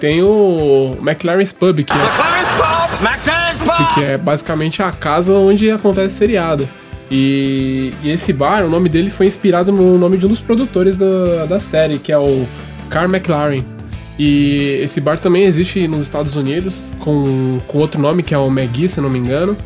[0.00, 6.68] Tem o McLaren's Pub, que é, que é basicamente a casa onde acontece seriado.
[7.10, 10.96] E, e esse bar, o nome dele foi inspirado no nome de um dos produtores
[10.96, 12.46] da, da série, que é o
[12.88, 13.62] Carl McLaren.
[14.18, 18.46] E esse bar também existe nos Estados Unidos, com, com outro nome, que é o
[18.46, 19.56] McGee, se eu não me engano.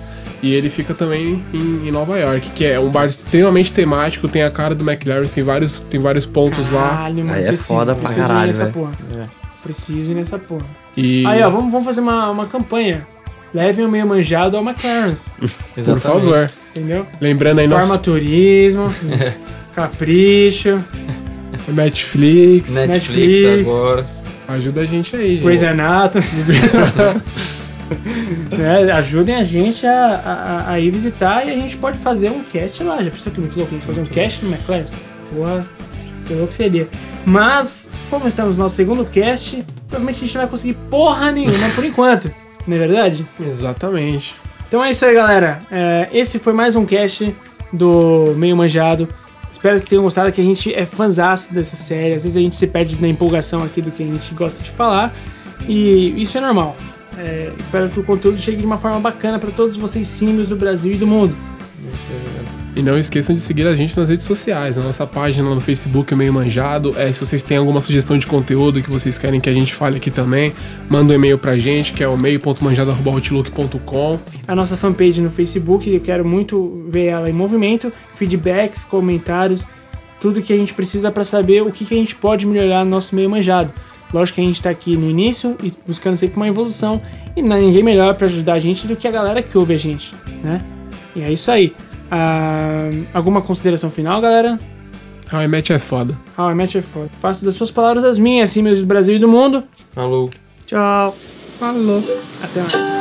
[0.43, 4.43] E ele fica também em, em Nova York, que é um bar extremamente temático, tem
[4.45, 6.89] a cara do McLaren, tem vários, tem vários pontos lá.
[6.89, 7.33] Caralho, mano.
[7.33, 8.75] Aí é preciso, foda pra preciso caralho, ir nessa velho.
[8.75, 8.93] porra.
[9.63, 10.67] Preciso ir nessa porra.
[10.97, 13.07] E, Aí, ó, vamos, vamos fazer uma, uma campanha.
[13.53, 15.29] Levem o meio manjado ao McLaren's,
[15.75, 16.51] por favor.
[16.71, 17.07] entendeu?
[17.21, 18.87] Lembrando aí Forma nosso turismo,
[19.75, 20.83] capricho,
[21.67, 22.71] Netflix.
[22.71, 23.69] Netflix, Netflix.
[23.71, 24.07] agora.
[24.49, 25.45] Ajuda a gente aí, gente.
[25.45, 26.25] Grey's Anatomy.
[28.57, 28.93] né?
[28.93, 32.83] Ajudem a gente a, a, a ir visitar e a gente pode fazer um cast
[32.83, 33.03] lá.
[33.03, 34.85] Já pensou que muito louco a gente fazer um cast no McLaren?
[35.35, 35.67] Porra,
[36.27, 36.89] que louco seria.
[37.27, 41.69] Mas, como estamos no nosso segundo cast, provavelmente a gente não vai conseguir porra nenhuma
[41.75, 42.31] por enquanto.
[42.69, 43.27] Não é verdade?
[43.41, 44.37] Exatamente.
[44.69, 45.59] Então é isso aí, galera.
[45.71, 47.35] É, esse foi mais um cast
[47.73, 49.09] do Meio Manjado.
[49.51, 52.15] Espero que tenham gostado, que a gente é fãzaço dessa série.
[52.15, 54.71] Às vezes a gente se perde na empolgação aqui do que a gente gosta de
[54.71, 55.15] falar.
[55.67, 56.77] E isso é normal.
[57.17, 60.57] É, espero que o conteúdo chegue de uma forma bacana para todos vocês símios do
[60.57, 61.35] Brasil e do mundo.
[62.79, 66.15] E não esqueçam de seguir a gente nas redes sociais, na nossa página no Facebook,
[66.15, 66.95] Meio Manjado.
[66.97, 69.97] É, se vocês têm alguma sugestão de conteúdo que vocês querem que a gente fale
[69.97, 70.53] aqui também,
[70.89, 74.21] manda um e-mail pra gente, que é o meio.manjado.outlook.com.
[74.47, 77.93] A nossa fanpage no Facebook, eu quero muito ver ela em movimento.
[78.13, 79.67] Feedbacks, comentários,
[80.21, 82.93] tudo que a gente precisa para saber o que, que a gente pode melhorar no
[82.93, 83.73] nosso meio manjado.
[84.15, 87.03] Lógico que a gente está aqui no início e buscando sempre uma evolução.
[87.35, 90.15] E ninguém melhor para ajudar a gente do que a galera que ouve a gente,
[90.45, 90.61] né?
[91.17, 91.75] E é isso aí.
[92.11, 94.59] Ah, alguma consideração final, galera?
[95.33, 96.19] How I Met é foda.
[96.39, 97.11] How I Met Your Father.
[97.21, 99.63] Faço das suas palavras as minhas, assim, meus do Brasil e do mundo.
[99.95, 100.31] Falou.
[100.67, 101.15] Tchau.
[101.59, 102.03] Falou.
[102.43, 102.98] Até mais.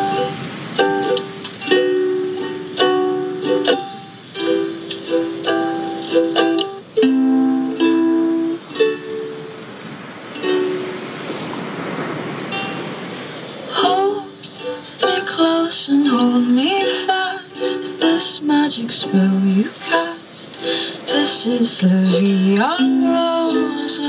[21.50, 24.00] Is La Vie en Rose.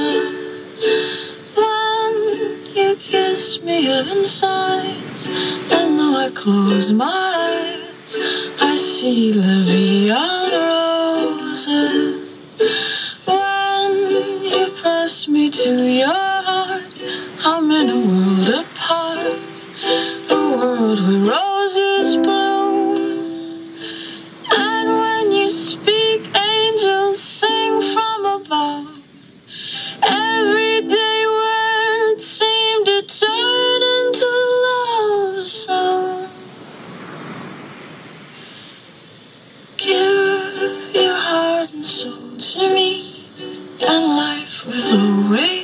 [1.55, 2.15] When
[2.75, 5.29] you kiss me, heaven sighs.
[5.71, 8.17] And though I close my eyes,
[8.61, 10.38] I see La Vie
[43.83, 45.58] and life will erase.